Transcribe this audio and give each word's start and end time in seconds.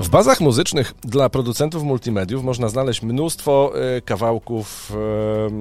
W 0.00 0.08
bazach 0.10 0.40
muzycznych 0.40 0.94
dla 1.00 1.28
producentów 1.28 1.82
multimediów 1.82 2.44
można 2.44 2.68
znaleźć 2.68 3.02
mnóstwo 3.02 3.72
e, 3.96 4.00
kawałków 4.00 4.92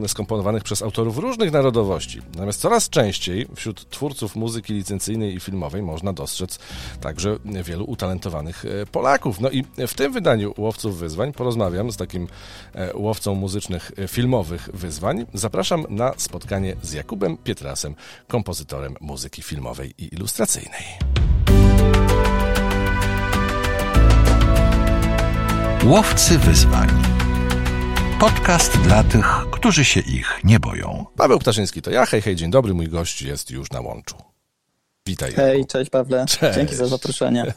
e, 0.03 0.07
skomponowanych 0.07 0.63
przez 0.63 0.81
autorów 0.81 1.17
różnych 1.17 1.51
narodowości. 1.51 2.21
Natomiast 2.33 2.61
coraz 2.61 2.89
częściej 2.89 3.47
wśród 3.55 3.89
twórców 3.89 4.35
muzyki 4.35 4.73
licencyjnej 4.73 5.35
i 5.35 5.39
filmowej 5.39 5.81
można 5.81 6.13
dostrzec 6.13 6.59
także 7.01 7.37
wielu 7.45 7.85
utalentowanych 7.85 8.65
e, 8.65 8.85
Polaków. 8.85 9.39
No 9.39 9.49
i 9.49 9.63
w 9.87 9.93
tym 9.93 10.13
wydaniu 10.13 10.53
Łowców 10.57 10.97
Wyzwań 10.97 11.33
porozmawiam 11.33 11.91
z 11.91 11.97
takim 11.97 12.27
łowcą 12.95 13.35
muzycznych 13.35 13.91
filmowych 14.07 14.69
wyzwań. 14.73 15.25
Zapraszam 15.33 15.85
na 15.89 16.13
spotkanie 16.17 16.75
z 16.81 16.93
Jakubem 16.93 17.37
Pietrasem, 17.37 17.95
kompozytorem 18.27 18.95
muzyki 19.01 19.41
filmowej 19.41 19.93
i 19.97 20.13
ilustracyjnej. 20.15 20.83
Łowcy 25.87 26.37
wyzwań. 26.37 26.89
Podcast 28.19 28.77
dla 28.81 29.03
tych, 29.03 29.25
którzy 29.51 29.85
się 29.85 29.99
ich 29.99 30.39
nie 30.43 30.59
boją. 30.59 31.05
Paweł 31.17 31.39
Ptaszyński 31.39 31.81
to 31.81 31.91
ja. 31.91 32.05
Hej, 32.05 32.21
hej, 32.21 32.35
dzień 32.35 32.51
dobry. 32.51 32.73
Mój 32.73 32.87
gość 32.87 33.21
jest 33.21 33.51
już 33.51 33.71
na 33.71 33.81
łączu. 33.81 34.26
Witaj. 35.07 35.31
Hej, 35.31 35.65
cześć 35.65 35.89
Pawle. 35.89 36.25
Cześć. 36.25 36.55
Dzięki 36.55 36.75
za 36.75 36.87
zaproszenie. 36.87 37.45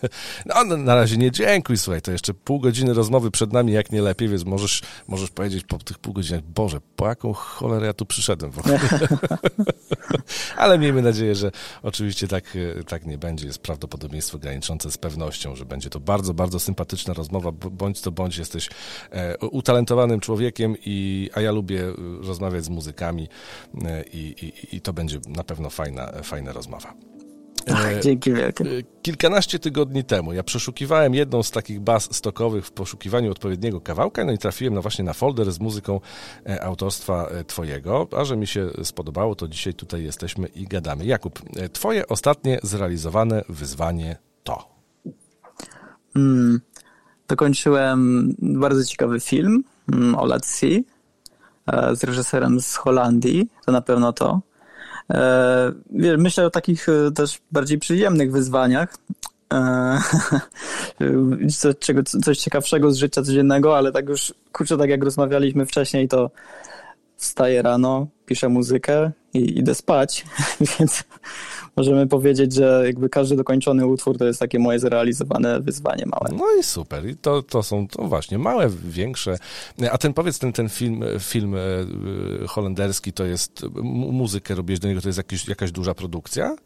No, 0.46 0.76
na 0.76 0.94
razie 0.94 1.16
nie 1.16 1.30
dziękuj, 1.30 1.76
słuchaj, 1.76 2.02
to 2.02 2.12
jeszcze 2.12 2.34
pół 2.34 2.60
godziny 2.60 2.94
rozmowy 2.94 3.30
przed 3.30 3.52
nami, 3.52 3.72
jak 3.72 3.92
nie 3.92 4.02
lepiej, 4.02 4.28
więc 4.28 4.44
możesz, 4.44 4.82
możesz 5.08 5.30
powiedzieć 5.30 5.64
po 5.64 5.78
tych 5.78 5.98
pół 5.98 6.12
godzinach, 6.12 6.42
Boże, 6.42 6.80
po 6.96 7.08
jaką 7.08 7.32
cholerę 7.32 7.86
ja 7.86 7.92
tu 7.92 8.06
przyszedłem 8.06 8.52
w 8.52 8.58
ogóle. 8.58 8.78
Ale 10.56 10.78
miejmy 10.78 11.02
nadzieję, 11.02 11.34
że 11.34 11.50
oczywiście 11.82 12.28
tak, 12.28 12.44
tak 12.88 13.06
nie 13.06 13.18
będzie. 13.18 13.46
Jest 13.46 13.58
prawdopodobieństwo 13.58 14.38
graniczące 14.38 14.90
z 14.90 14.98
pewnością, 14.98 15.56
że 15.56 15.64
będzie 15.64 15.90
to 15.90 16.00
bardzo, 16.00 16.34
bardzo 16.34 16.60
sympatyczna 16.60 17.14
rozmowa. 17.14 17.52
Bądź 17.52 18.00
to 18.00 18.12
bądź 18.12 18.36
jesteś 18.36 18.68
e, 19.10 19.38
utalentowanym 19.38 20.20
człowiekiem, 20.20 20.76
i, 20.84 21.30
a 21.34 21.40
ja 21.40 21.52
lubię 21.52 21.82
e, 21.82 21.94
rozmawiać 22.26 22.64
z 22.64 22.68
muzykami 22.68 23.28
e, 23.84 24.02
i, 24.02 24.46
i, 24.46 24.76
i 24.76 24.80
to 24.80 24.92
będzie 24.92 25.20
na 25.28 25.44
pewno 25.44 25.70
fajna, 25.70 26.12
fajna 26.22 26.52
rozmowa. 26.52 26.94
Ach, 27.68 28.00
dzięki 28.02 28.32
wielkie. 28.32 28.64
E, 28.64 28.82
kilkanaście 29.02 29.58
tygodni 29.58 30.04
temu 30.04 30.32
ja 30.32 30.42
przeszukiwałem 30.42 31.14
jedną 31.14 31.42
z 31.42 31.50
takich 31.50 31.80
baz 31.80 32.16
stokowych 32.16 32.66
w 32.66 32.72
poszukiwaniu 32.72 33.30
odpowiedniego 33.30 33.80
kawałka, 33.80 34.24
no 34.24 34.32
i 34.32 34.38
trafiłem 34.38 34.74
no 34.74 34.82
właśnie 34.82 35.04
na 35.04 35.12
folder 35.12 35.52
z 35.52 35.60
muzyką 35.60 36.00
e, 36.46 36.64
autorstwa 36.64 37.26
e, 37.26 37.44
twojego, 37.44 38.08
a 38.16 38.24
że 38.24 38.36
mi 38.36 38.46
się 38.46 38.70
spodobało, 38.82 39.34
to 39.34 39.48
dzisiaj 39.48 39.74
tutaj 39.74 40.04
jesteśmy 40.04 40.46
i 40.46 40.64
gadamy. 40.64 41.04
Jakub, 41.04 41.42
twoje 41.72 42.06
ostatnie 42.06 42.58
zrealizowane 42.62 43.44
wyzwanie 43.48 44.16
to? 44.42 44.68
Hmm, 46.14 46.60
dokończyłem 47.28 48.30
bardzo 48.38 48.84
ciekawy 48.84 49.20
film 49.20 49.64
mm, 49.92 50.14
o 50.14 50.26
Latsi 50.26 50.84
z 51.92 52.04
reżyserem 52.04 52.60
z 52.60 52.76
Holandii, 52.76 53.48
to 53.66 53.72
na 53.72 53.80
pewno 53.80 54.12
to. 54.12 54.40
E, 55.10 55.72
myślę 56.18 56.46
o 56.46 56.50
takich 56.50 56.88
e, 56.88 57.10
też 57.12 57.38
bardziej 57.52 57.78
przyjemnych 57.78 58.32
wyzwaniach. 58.32 58.96
E, 59.52 60.00
coś, 61.58 61.74
czego, 61.78 62.02
coś 62.02 62.38
ciekawszego 62.38 62.90
z 62.92 62.96
życia 62.96 63.22
codziennego, 63.22 63.76
ale 63.76 63.92
tak 63.92 64.08
już, 64.08 64.34
kurczę, 64.52 64.78
tak 64.78 64.90
jak 64.90 65.04
rozmawialiśmy 65.04 65.66
wcześniej, 65.66 66.08
to 66.08 66.30
wstaję 67.16 67.62
rano, 67.62 68.06
piszę 68.26 68.48
muzykę 68.48 69.12
i 69.34 69.58
idę 69.58 69.74
spać, 69.74 70.24
więc 70.78 71.04
możemy 71.76 72.06
powiedzieć, 72.06 72.54
że 72.54 72.82
jakby 72.86 73.08
każdy 73.08 73.36
dokończony 73.36 73.86
utwór 73.86 74.18
to 74.18 74.24
jest 74.24 74.40
takie 74.40 74.58
moje 74.58 74.78
zrealizowane 74.78 75.60
wyzwanie 75.60 76.04
małe. 76.06 76.38
No 76.38 76.44
i 76.60 76.62
super. 76.62 77.08
I 77.08 77.16
to, 77.16 77.42
to 77.42 77.62
są 77.62 77.88
to 77.88 78.02
właśnie 78.02 78.38
małe, 78.38 78.70
większe. 78.84 79.36
A 79.92 79.98
ten 79.98 80.14
powiedz, 80.14 80.38
ten, 80.38 80.52
ten 80.52 80.68
film, 80.68 81.04
film 81.20 81.54
e, 81.54 81.58
holenderski 82.46 83.12
to 83.12 83.24
jest, 83.24 83.66
muzykę 83.82 84.54
robisz 84.54 84.78
do 84.78 84.88
niego, 84.88 85.00
to 85.00 85.08
jest 85.08 85.18
jakiś, 85.18 85.48
jakaś 85.48 85.72
duża 85.72 85.94
produkcja? 85.94 86.56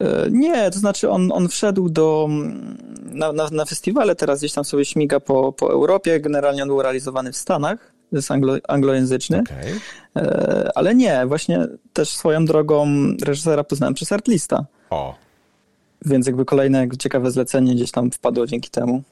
E, 0.00 0.30
nie, 0.30 0.70
to 0.70 0.78
znaczy 0.78 1.10
on, 1.10 1.32
on 1.32 1.48
wszedł 1.48 1.88
do, 1.88 2.28
na, 3.02 3.32
na, 3.32 3.48
na 3.50 3.64
festiwale, 3.64 4.16
teraz 4.16 4.38
gdzieś 4.38 4.52
tam 4.52 4.64
sobie 4.64 4.84
śmiga 4.84 5.20
po, 5.20 5.52
po 5.52 5.72
Europie, 5.72 6.20
generalnie 6.20 6.62
on 6.62 6.68
był 6.68 6.82
realizowany 6.82 7.32
w 7.32 7.36
Stanach, 7.36 7.92
jest 8.16 8.30
anglo, 8.30 8.56
anglojęzyczny. 8.68 9.40
Okay. 9.40 9.80
E, 10.16 10.70
ale 10.74 10.94
nie, 10.94 11.26
właśnie 11.26 11.66
też 11.92 12.08
swoją 12.08 12.44
drogą 12.44 12.86
reżysera 13.22 13.64
poznałem 13.64 13.94
przez 13.94 14.12
Artlista. 14.12 14.66
O. 14.90 15.14
Więc 16.04 16.26
jakby 16.26 16.44
kolejne 16.44 16.88
ciekawe 16.98 17.30
zlecenie 17.30 17.74
gdzieś 17.74 17.90
tam 17.90 18.10
wpadło 18.10 18.46
dzięki 18.46 18.70
temu. 18.70 19.02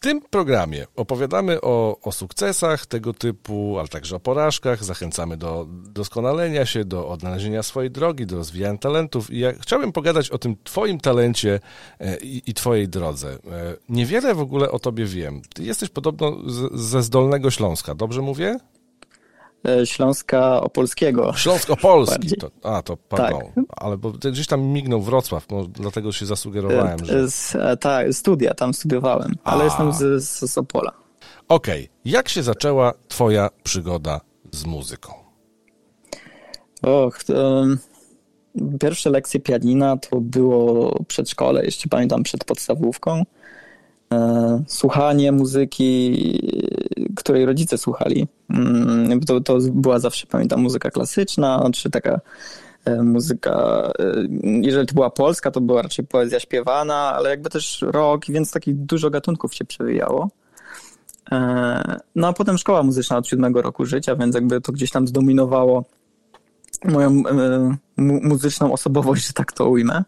W 0.00 0.02
tym 0.02 0.20
programie 0.20 0.86
opowiadamy 0.96 1.60
o, 1.60 2.00
o 2.02 2.12
sukcesach 2.12 2.86
tego 2.86 3.14
typu, 3.14 3.78
ale 3.78 3.88
także 3.88 4.16
o 4.16 4.20
porażkach. 4.20 4.84
Zachęcamy 4.84 5.36
do 5.36 5.66
doskonalenia 5.68 6.66
się, 6.66 6.84
do 6.84 7.08
odnalezienia 7.08 7.62
swojej 7.62 7.90
drogi, 7.90 8.26
do 8.26 8.36
rozwijania 8.36 8.78
talentów. 8.78 9.30
I 9.30 9.38
ja 9.38 9.52
chciałbym 9.60 9.92
pogadać 9.92 10.30
o 10.30 10.38
tym 10.38 10.56
Twoim 10.64 11.00
talencie 11.00 11.60
e, 11.98 12.16
i, 12.16 12.50
i 12.50 12.54
Twojej 12.54 12.88
drodze. 12.88 13.32
E, 13.32 13.38
niewiele 13.88 14.34
w 14.34 14.40
ogóle 14.40 14.70
o 14.70 14.78
Tobie 14.78 15.04
wiem. 15.04 15.42
Ty 15.54 15.64
jesteś 15.64 15.88
podobno 15.88 16.36
z, 16.46 16.80
ze 16.80 17.02
Zdolnego 17.02 17.50
Śląska, 17.50 17.94
dobrze 17.94 18.22
mówię? 18.22 18.58
E, 19.68 19.86
Śląska 19.86 20.60
Opolskiego. 20.60 21.32
Śląsk 21.36 21.70
Opolski. 21.70 22.36
To, 22.36 22.50
a, 22.62 22.82
to 22.82 22.96
pardon. 22.96 23.40
Tak. 23.40 23.64
Ale 23.76 23.98
bo 23.98 24.10
gdzieś 24.10 24.46
tam 24.46 24.62
mignął 24.62 25.00
Wrocław, 25.00 25.46
dlatego 25.68 26.12
się 26.12 26.26
zasugerowałem, 26.26 27.04
że... 27.04 27.30
Z, 27.30 27.56
tak, 27.80 28.14
studia, 28.14 28.54
tam 28.54 28.74
studiowałem, 28.74 29.34
ale 29.44 29.62
a. 29.62 29.64
jestem 29.64 29.92
z, 29.92 30.24
z, 30.24 30.52
z 30.52 30.58
Opola. 30.58 30.92
Okej. 31.48 31.84
Okay. 31.84 31.96
Jak 32.04 32.28
się 32.28 32.42
zaczęła 32.42 32.92
twoja 33.08 33.48
przygoda 33.62 34.20
z 34.52 34.64
muzyką? 34.64 35.12
Och, 36.82 37.24
to, 37.24 37.64
pierwsze 38.80 39.10
lekcje 39.10 39.40
pianina 39.40 39.96
to 39.96 40.20
było 40.20 40.94
przedszkole, 41.04 41.64
jeszcze 41.64 41.88
pamiętam, 41.88 42.22
przed 42.22 42.44
podstawówką. 42.44 43.24
E, 44.14 44.62
słuchanie 44.66 45.32
muzyki, 45.32 46.40
której 47.16 47.46
rodzice 47.46 47.78
słuchali. 47.78 48.28
Mm, 48.50 49.20
to, 49.20 49.40
to 49.40 49.58
była 49.72 49.98
zawsze, 49.98 50.26
pamiętam, 50.26 50.60
muzyka 50.60 50.90
klasyczna, 50.90 51.70
czy 51.74 51.90
taka 51.90 52.20
e, 52.84 53.02
muzyka, 53.02 53.52
e, 53.98 54.14
jeżeli 54.42 54.86
to 54.86 54.94
była 54.94 55.10
polska, 55.10 55.50
to 55.50 55.60
była 55.60 55.82
raczej 55.82 56.06
poezja 56.06 56.40
śpiewana, 56.40 56.94
ale 56.94 57.30
jakby 57.30 57.50
też 57.50 57.84
rock, 57.88 58.26
więc 58.28 58.52
takich 58.52 58.76
dużo 58.76 59.10
gatunków 59.10 59.54
się 59.54 59.64
przewijało. 59.64 60.30
No 62.14 62.28
a 62.28 62.32
potem 62.32 62.58
szkoła 62.58 62.82
muzyczna 62.82 63.16
od 63.16 63.28
siódmego 63.28 63.62
roku 63.62 63.86
życia, 63.86 64.16
więc 64.16 64.34
jakby 64.34 64.60
to 64.60 64.72
gdzieś 64.72 64.90
tam 64.90 65.08
zdominowało 65.08 65.84
moją 66.84 67.22
muzyczną 67.96 68.72
osobowość, 68.72 69.26
że 69.26 69.32
tak 69.32 69.52
to 69.52 69.68
ujmę. 69.68 70.04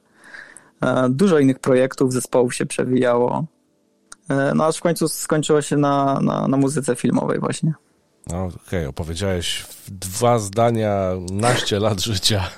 Dużo 1.11 1.39
innych 1.39 1.59
projektów, 1.59 2.13
zespołów 2.13 2.55
się 2.55 2.67
przewijało. 2.67 3.47
E, 4.29 4.53
no 4.55 4.67
aż 4.67 4.77
w 4.77 4.81
końcu 4.81 5.09
skończyło 5.09 5.63
się 5.63 5.77
na, 5.77 6.21
na, 6.21 6.49
na 6.49 6.57
muzyce 6.57 6.97
filmowej 6.97 7.41
właśnie. 7.41 7.75
No, 8.27 8.45
okej, 8.45 8.59
okay. 8.67 8.89
opowiedziałeś 8.89 9.67
dwa 9.89 10.39
zdania, 10.39 11.11
naście 11.33 11.79
lat 11.79 12.01
życia. 12.01 12.51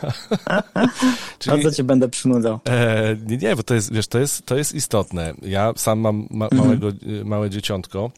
Czyli, 1.39 1.57
Bardzo 1.57 1.77
cię 1.77 1.85
będę 1.85 2.09
przynudzał. 2.09 2.61
E, 2.69 3.17
nie, 3.27 3.37
nie, 3.37 3.57
bo 3.57 3.63
to 3.63 3.75
jest, 3.75 3.93
wiesz, 3.93 4.07
to 4.07 4.19
jest, 4.19 4.47
to 4.47 4.57
jest 4.57 4.75
istotne. 4.75 5.35
Ja 5.43 5.73
sam 5.77 6.01
mam 6.01 6.27
ma, 6.31 6.49
małego, 6.53 6.89
mhm. 6.89 7.29
małe 7.29 7.51
dzieciątko 7.51 8.11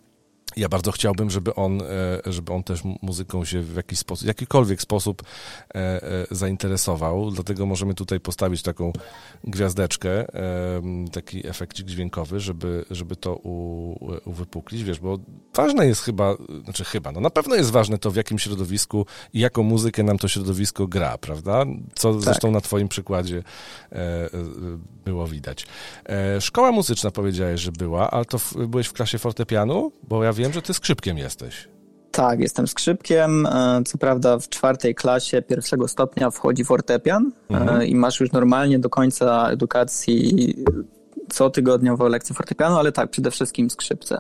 ja 0.57 0.69
bardzo 0.69 0.93
chciałbym, 0.93 1.31
żeby 1.31 1.55
on, 1.55 1.83
e, 1.83 2.33
żeby 2.33 2.53
on 2.53 2.63
też 2.63 2.81
muzyką 3.03 3.45
się 3.45 3.63
w 3.63 3.77
jakiś 3.77 3.99
sposób, 3.99 4.29
jakikolwiek 4.29 4.83
sposób 4.83 5.23
e, 5.23 5.75
e, 5.75 6.27
zainteresował. 6.31 7.31
Dlatego 7.31 7.67
możemy 7.67 7.95
tutaj 7.95 8.21
postawić 8.21 8.63
taką 8.63 8.93
gwiazdeczkę, 9.45 10.27
taki 11.13 11.49
efekcik 11.49 11.87
dźwiękowy, 11.87 12.41
żeby, 12.41 12.85
żeby 12.91 13.17
to 13.17 13.35
uwypuklić, 14.25 14.85
wiesz, 14.85 15.01
bo 15.01 15.19
ważne 15.55 15.87
jest 15.87 16.01
chyba, 16.01 16.37
znaczy 16.65 16.85
chyba, 16.85 17.13
no 17.13 17.21
na 17.21 17.31
pewno 17.31 17.55
jest 17.55 17.71
ważne 17.71 17.99
to, 17.99 18.11
w 18.11 18.17
jakim 18.17 18.39
środowisku 18.39 19.07
i 19.33 19.41
jaką 19.41 19.63
muzykę 19.63 20.03
nam 20.03 20.19
to 20.19 20.29
środowisko 20.29 20.87
gra, 20.87 21.19
prawda? 21.19 21.65
Co 21.95 22.13
tak. 22.13 22.23
zresztą 22.23 22.51
na 22.51 22.61
twoim 22.61 22.89
przykładzie 22.89 23.43
było 25.05 25.27
widać. 25.27 25.67
Szkoła 26.41 26.73
muzyczna 26.73 27.11
powiedziałeś, 27.11 27.61
że 27.61 27.73
była, 27.73 28.11
ale 28.11 28.25
to 28.25 28.39
byłeś 28.69 28.87
w 28.87 28.93
klasie 28.93 29.19
fortepianu? 29.19 29.93
Bo 30.09 30.25
ja 30.25 30.33
wiem, 30.33 30.46
wiem, 30.47 30.53
że 30.53 30.63
ty 30.63 30.75
skrzypkiem 30.75 31.19
jesteś. 31.19 31.69
Tak, 32.11 32.41
jestem 32.41 32.67
skrzypkiem. 32.67 33.47
E, 33.47 33.83
co 33.87 33.99
prawda 33.99 34.39
w 34.39 34.49
czwartej 34.49 34.95
klasie 34.95 35.43
pierwszego 35.43 35.89
stopnia 35.89 36.31
wchodzi 36.31 36.65
fortepian 36.65 37.33
e, 37.51 37.55
mhm. 37.55 37.87
i 37.87 37.95
masz 37.95 38.21
już 38.21 38.33
normalnie 38.33 38.79
do 38.79 38.91
końca 38.91 39.51
edukacji 39.51 40.55
cotygodniowo 41.33 42.09
lekcje 42.09 42.35
fortepianu, 42.35 42.77
ale 42.77 42.93
tak, 42.93 43.11
przede 43.11 43.31
wszystkim 43.31 43.71
skrzypce. 43.71 44.19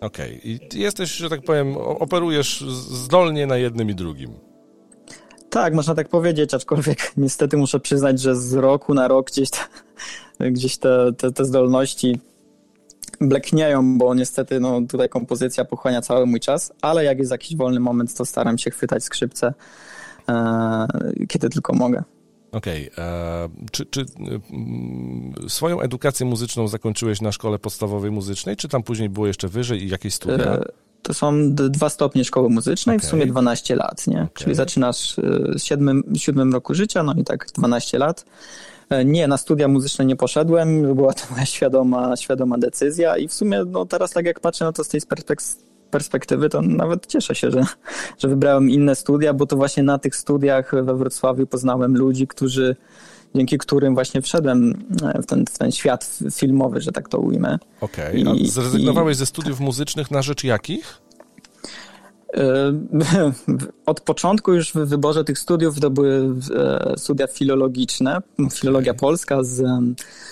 Okej. 0.00 0.38
Okay. 0.38 0.68
I 0.74 0.80
jesteś, 0.80 1.12
że 1.12 1.30
tak 1.30 1.42
powiem, 1.42 1.76
operujesz 1.76 2.64
zdolnie 3.04 3.46
na 3.46 3.56
jednym 3.56 3.90
i 3.90 3.94
drugim. 3.94 4.30
Tak, 5.50 5.74
można 5.74 5.94
tak 5.94 6.08
powiedzieć, 6.08 6.54
aczkolwiek 6.54 7.12
niestety 7.16 7.56
muszę 7.56 7.80
przyznać, 7.80 8.20
że 8.20 8.36
z 8.36 8.54
roku 8.54 8.94
na 8.94 9.08
rok 9.08 9.30
gdzieś 9.30 9.50
te, 9.50 9.58
gdzieś 10.50 10.78
te, 10.78 11.12
te, 11.18 11.32
te 11.32 11.44
zdolności 11.44 12.20
bleknieją, 13.20 13.98
bo 13.98 14.14
niestety 14.14 14.60
no, 14.60 14.80
tutaj 14.88 15.08
kompozycja 15.08 15.64
pochłania 15.64 16.02
cały 16.02 16.26
mój 16.26 16.40
czas, 16.40 16.72
ale 16.82 17.04
jak 17.04 17.18
jest 17.18 17.30
jakiś 17.30 17.56
wolny 17.56 17.80
moment, 17.80 18.14
to 18.14 18.24
staram 18.24 18.58
się 18.58 18.70
chwytać 18.70 19.04
skrzypce, 19.04 19.54
e, 20.28 20.86
kiedy 21.28 21.48
tylko 21.48 21.72
mogę. 21.72 22.02
Okej. 22.52 22.90
Okay. 22.92 23.66
Czy, 23.72 23.86
czy 23.86 24.06
swoją 25.48 25.80
edukację 25.80 26.26
muzyczną 26.26 26.68
zakończyłeś 26.68 27.20
na 27.20 27.32
szkole 27.32 27.58
podstawowej 27.58 28.10
muzycznej, 28.10 28.56
czy 28.56 28.68
tam 28.68 28.82
później 28.82 29.08
było 29.08 29.26
jeszcze 29.26 29.48
wyżej 29.48 29.84
i 29.84 29.88
jakieś 29.88 30.14
studia? 30.14 30.52
E, 30.52 30.64
to 31.02 31.14
są 31.14 31.54
dwa 31.54 31.88
stopnie 31.88 32.24
szkoły 32.24 32.50
muzycznej, 32.50 32.96
okay. 32.96 33.08
w 33.08 33.10
sumie 33.10 33.26
12 33.26 33.76
lat, 33.76 34.06
nie? 34.06 34.16
Okay. 34.16 34.30
Czyli 34.34 34.54
zaczynasz 34.54 35.16
w 35.16 35.58
siódmym, 35.58 36.02
siódmym 36.16 36.52
roku 36.52 36.74
życia, 36.74 37.02
no 37.02 37.14
i 37.14 37.24
tak 37.24 37.46
12 37.54 37.98
lat. 37.98 38.24
E, 38.90 39.04
nie, 39.04 39.28
na 39.28 39.36
studia 39.36 39.68
muzyczne 39.68 40.04
nie 40.04 40.16
poszedłem, 40.16 40.94
była 40.94 41.12
to 41.12 41.22
moja 41.30 41.46
świadoma, 41.46 42.16
świadoma 42.16 42.58
decyzja 42.58 43.16
i 43.16 43.28
w 43.28 43.32
sumie 43.32 43.64
no 43.66 43.86
teraz 43.86 44.10
tak 44.10 44.26
jak 44.26 44.40
patrzę 44.40 44.64
na 44.64 44.72
to 44.72 44.84
z 44.84 44.88
tej 44.88 45.00
perspektywy, 45.90 46.48
to 46.48 46.62
nawet 46.62 47.06
cieszę 47.06 47.34
się, 47.34 47.50
że, 47.50 47.64
że 48.18 48.28
wybrałem 48.28 48.70
inne 48.70 48.94
studia, 48.94 49.34
bo 49.34 49.46
to 49.46 49.56
właśnie 49.56 49.82
na 49.82 49.98
tych 49.98 50.16
studiach 50.16 50.84
we 50.84 50.96
Wrocławiu 50.96 51.46
poznałem 51.46 51.96
ludzi, 51.96 52.26
którzy 52.26 52.76
dzięki 53.34 53.58
którym 53.58 53.94
właśnie 53.94 54.22
wszedłem 54.22 54.84
e, 55.02 55.22
w 55.22 55.26
ten, 55.26 55.44
w 55.46 55.58
ten 55.58 55.72
świat 55.72 56.18
filmowy, 56.32 56.80
że 56.80 56.92
tak 56.92 57.08
to 57.08 57.18
ujmę. 57.18 57.58
Okej, 57.80 58.26
okay. 58.26 58.46
zrezygnowałeś 58.46 59.16
i... 59.16 59.18
ze 59.18 59.26
studiów 59.26 59.60
muzycznych 59.60 60.10
na 60.10 60.22
rzecz 60.22 60.44
jakich? 60.44 61.00
E, 62.38 63.32
od 63.86 64.00
początku 64.00 64.52
już 64.52 64.72
w 64.72 64.76
wyborze 64.76 65.24
tych 65.24 65.38
studiów 65.38 65.80
to 65.80 65.90
były 65.90 66.34
e, 66.56 66.94
studia 66.96 67.26
filologiczne, 67.26 68.16
okay. 68.16 68.50
filologia 68.50 68.94
polska 68.94 69.42
z 69.42 69.62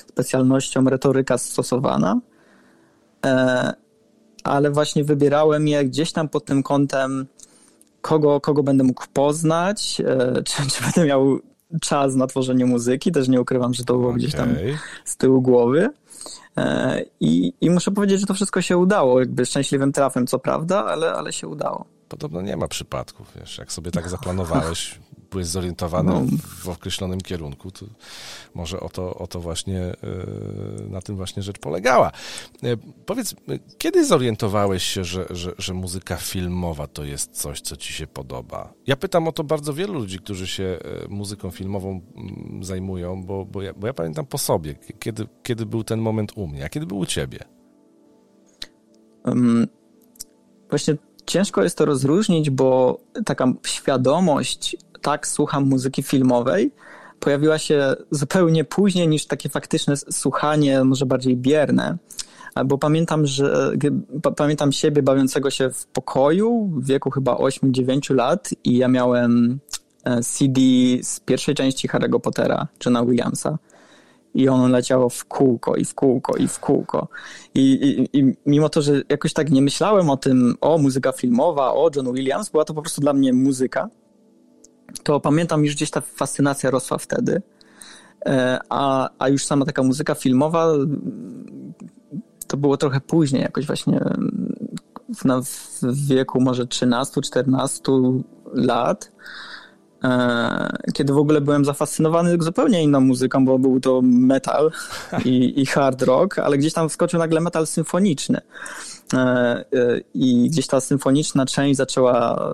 specjalnością 0.08 0.84
retoryka 0.84 1.38
stosowana, 1.38 2.20
ale 4.44 4.70
właśnie 4.70 5.04
wybierałem 5.04 5.68
je 5.68 5.84
gdzieś 5.84 6.12
tam 6.12 6.28
pod 6.28 6.44
tym 6.44 6.62
kątem, 6.62 7.26
kogo, 8.00 8.40
kogo 8.40 8.62
będę 8.62 8.84
mógł 8.84 9.04
poznać, 9.12 10.02
czy, 10.46 10.70
czy 10.70 10.82
będę 10.82 11.04
miał 11.04 11.38
czas 11.80 12.14
na 12.14 12.26
tworzenie 12.26 12.66
muzyki, 12.66 13.12
też 13.12 13.28
nie 13.28 13.40
ukrywam, 13.40 13.74
że 13.74 13.84
to 13.84 13.94
było 13.94 14.08
okay. 14.08 14.18
gdzieś 14.18 14.34
tam 14.34 14.48
z 15.04 15.16
tyłu 15.16 15.42
głowy. 15.42 15.90
E, 16.56 17.02
I, 17.20 17.52
I 17.60 17.70
muszę 17.70 17.90
powiedzieć, 17.90 18.20
że 18.20 18.26
to 18.26 18.34
wszystko 18.34 18.62
się 18.62 18.76
udało, 18.76 19.20
jakby 19.20 19.46
szczęśliwym 19.46 19.92
trafem, 19.92 20.26
co 20.26 20.38
prawda, 20.38 20.84
ale, 20.84 21.12
ale 21.12 21.32
się 21.32 21.48
udało. 21.48 21.84
Podobno 22.08 22.40
nie 22.42 22.56
ma 22.56 22.68
przypadków, 22.68 23.32
wiesz, 23.36 23.58
jak 23.58 23.72
sobie 23.72 23.90
tak 23.90 24.08
zaplanowałeś, 24.08 24.98
byłeś 25.30 25.46
zorientowany 25.46 26.12
no. 26.12 26.26
w 26.58 26.68
określonym 26.68 27.20
kierunku, 27.20 27.70
to 27.70 27.86
może 28.54 28.80
o 28.80 28.88
to, 28.88 29.14
o 29.14 29.26
to 29.26 29.40
właśnie, 29.40 29.80
e, 29.80 29.96
na 30.90 31.00
tym 31.00 31.16
właśnie 31.16 31.42
rzecz 31.42 31.58
polegała. 31.58 32.12
E, 32.62 32.76
powiedz, 33.06 33.34
kiedy 33.78 34.06
zorientowałeś 34.06 34.82
się, 34.82 35.04
że, 35.04 35.26
że, 35.30 35.52
że 35.58 35.74
muzyka 35.74 36.16
filmowa 36.16 36.86
to 36.86 37.04
jest 37.04 37.30
coś, 37.30 37.60
co 37.60 37.76
ci 37.76 37.92
się 37.92 38.06
podoba? 38.06 38.72
Ja 38.86 38.96
pytam 38.96 39.28
o 39.28 39.32
to 39.32 39.44
bardzo 39.44 39.74
wielu 39.74 39.94
ludzi, 39.94 40.18
którzy 40.18 40.46
się 40.46 40.78
e, 41.04 41.08
muzyką 41.08 41.50
filmową 41.50 42.00
mm, 42.16 42.64
zajmują, 42.64 43.24
bo, 43.24 43.44
bo, 43.44 43.62
ja, 43.62 43.74
bo 43.74 43.86
ja 43.86 43.94
pamiętam 43.94 44.26
po 44.26 44.38
sobie, 44.38 44.74
kiedy, 44.98 45.26
kiedy 45.42 45.66
był 45.66 45.84
ten 45.84 46.00
moment 46.00 46.32
u 46.36 46.46
mnie, 46.46 46.64
a 46.64 46.68
kiedy 46.68 46.86
był 46.86 46.98
u 46.98 47.06
ciebie? 47.06 47.38
Um, 49.24 49.68
właśnie 50.70 50.96
ciężko 51.28 51.62
jest 51.62 51.78
to 51.78 51.84
rozróżnić, 51.84 52.50
bo 52.50 52.98
taka 53.24 53.52
świadomość 53.66 54.76
tak 55.08 55.28
słucham 55.28 55.64
muzyki 55.64 56.02
filmowej, 56.02 56.70
pojawiła 57.20 57.58
się 57.58 57.96
zupełnie 58.10 58.64
później 58.64 59.08
niż 59.08 59.26
takie 59.26 59.48
faktyczne 59.48 59.96
słuchanie, 59.96 60.84
może 60.84 61.06
bardziej 61.06 61.36
bierne. 61.36 61.96
Bo 62.66 62.78
pamiętam, 62.78 63.26
że 63.26 63.72
pamiętam 64.36 64.72
siebie 64.72 65.02
bawiącego 65.02 65.50
się 65.50 65.70
w 65.70 65.86
pokoju 65.86 66.70
w 66.76 66.86
wieku 66.86 67.10
chyba 67.10 67.34
8-9 67.34 68.14
lat 68.14 68.50
i 68.64 68.76
ja 68.76 68.88
miałem 68.88 69.58
e, 70.04 70.20
CD 70.22 70.60
z 71.02 71.20
pierwszej 71.20 71.54
części 71.54 71.88
Harry'ego 71.88 72.20
Pottera, 72.20 72.68
Johna 72.84 73.04
Williamsa. 73.04 73.58
I 74.34 74.48
ono 74.48 74.68
leciało 74.68 75.08
w 75.08 75.24
kółko 75.24 75.76
i 75.76 75.84
w 75.84 75.94
kółko 75.94 76.36
i 76.36 76.48
w 76.48 76.58
kółko. 76.58 77.08
I, 77.54 77.72
i, 78.12 78.18
I 78.18 78.34
mimo 78.46 78.68
to, 78.68 78.82
że 78.82 79.02
jakoś 79.08 79.32
tak 79.32 79.50
nie 79.50 79.62
myślałem 79.62 80.10
o 80.10 80.16
tym, 80.16 80.54
o 80.60 80.78
muzyka 80.78 81.12
filmowa, 81.12 81.72
o 81.72 81.90
John 81.96 82.14
Williams, 82.14 82.48
była 82.48 82.64
to 82.64 82.74
po 82.74 82.82
prostu 82.82 83.00
dla 83.00 83.12
mnie 83.12 83.32
muzyka 83.32 83.88
to 85.02 85.20
pamiętam 85.20 85.64
już 85.64 85.74
gdzieś 85.74 85.90
ta 85.90 86.00
fascynacja 86.00 86.70
rosła 86.70 86.98
wtedy. 86.98 87.42
E, 88.26 88.58
a, 88.68 89.10
a 89.18 89.28
już 89.28 89.46
sama 89.46 89.66
taka 89.66 89.82
muzyka 89.82 90.14
filmowa 90.14 90.66
to 92.46 92.56
było 92.56 92.76
trochę 92.76 93.00
później, 93.00 93.42
jakoś 93.42 93.66
właśnie 93.66 94.00
w, 95.44 96.06
wieku 96.08 96.40
może 96.40 96.64
13-14 96.64 98.22
lat, 98.54 99.12
e, 100.04 100.76
kiedy 100.94 101.12
w 101.12 101.18
ogóle 101.18 101.40
byłem 101.40 101.64
zafascynowany 101.64 102.36
zupełnie 102.40 102.82
inną 102.82 103.00
muzyką, 103.00 103.44
bo 103.44 103.58
był 103.58 103.80
to 103.80 104.00
metal 104.02 104.70
i, 105.24 105.60
i 105.60 105.66
hard 105.66 106.02
rock, 106.02 106.38
ale 106.38 106.58
gdzieś 106.58 106.72
tam 106.72 106.88
wskoczył 106.88 107.18
nagle 107.18 107.40
metal 107.40 107.66
symfoniczny. 107.66 108.40
E, 109.14 109.64
i 110.14 110.50
gdzieś 110.50 110.66
ta 110.66 110.80
symfoniczna 110.80 111.46
część 111.46 111.76
zaczęła 111.76 112.52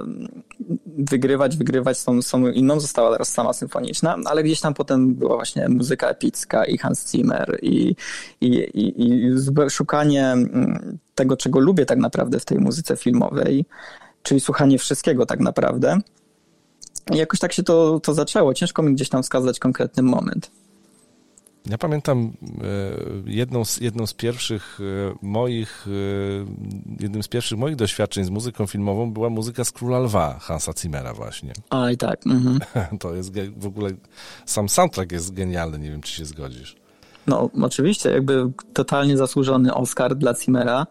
wygrywać, 0.99 1.57
wygrywać 1.57 1.99
z 1.99 2.05
tą, 2.05 2.23
z 2.23 2.31
tą 2.31 2.47
inną, 2.47 2.81
została 2.81 3.13
teraz 3.13 3.29
sama 3.33 3.53
symfoniczna, 3.53 4.17
ale 4.25 4.43
gdzieś 4.43 4.61
tam 4.61 4.75
potem 4.75 5.15
była 5.15 5.35
właśnie 5.35 5.69
muzyka 5.69 6.09
epicka 6.09 6.65
i 6.65 6.79
Hans 6.79 7.11
Zimmer 7.11 7.59
i, 7.63 7.97
i, 8.41 8.47
i, 8.47 9.03
i 9.03 9.33
szukanie 9.71 10.27
mm, 10.27 10.99
tego, 11.15 11.37
czego 11.37 11.61
lubię 11.61 11.87
tak 11.87 11.99
naprawdę 11.99 12.41
w 12.41 12.45
tej 12.45 12.59
muzyce 12.59 12.97
filmowej, 12.97 13.65
czyli 14.23 14.41
słuchanie 14.41 14.79
wszystkiego 14.79 15.27
tak 15.27 15.41
naprawdę. 15.41 15.99
I 17.13 17.17
jakoś 17.17 17.41
tak 17.41 17.53
się 17.53 17.63
to, 17.63 18.01
to 18.01 18.15
zaczęło. 18.15 18.55
Ciężko 18.55 18.83
mi 18.83 18.95
gdzieś 18.95 19.09
tam 19.09 19.23
wskazać 19.23 19.59
konkretny 19.59 20.03
moment. 20.03 20.51
Ja 21.71 21.79
pamiętam 21.79 22.33
e, 22.43 22.51
jedną 23.27 23.65
z, 23.65 23.81
jedną 23.81 24.07
z 24.07 24.15
pierwszych 24.15 24.79
e, 24.81 25.15
moich, 25.23 25.87
e, 25.87 27.03
jednym 27.03 27.23
z 27.23 27.29
pierwszych 27.29 27.59
moich 27.59 27.77
doświadczeń 27.77 28.25
z 28.25 28.31
muzyką 28.31 28.67
filmową 28.67 29.13
była 29.13 29.31
muzyka 29.31 29.65
z 29.65 29.73
Króla 29.73 29.99
Lwa, 29.99 30.39
Hansa 30.39 30.73
Zimmera 30.79 31.15
właśnie. 31.15 31.53
A 31.71 31.91
i 31.91 31.97
tak. 31.97 32.27
Mhm. 32.27 32.59
To 33.01 33.15
jest 33.15 33.33
w 33.57 33.67
ogóle, 33.67 33.91
sam 34.47 34.69
soundtrack 34.69 35.13
jest 35.13 35.35
genialny, 35.35 35.79
nie 35.79 35.91
wiem 35.91 36.01
czy 36.01 36.13
się 36.13 36.25
zgodzisz. 36.25 36.77
No 37.27 37.51
oczywiście, 37.63 38.11
jakby 38.11 38.51
totalnie 38.73 39.17
zasłużony 39.17 39.75
Oscar 39.75 40.17
dla 40.17 40.35
Zimmera, 40.35 40.87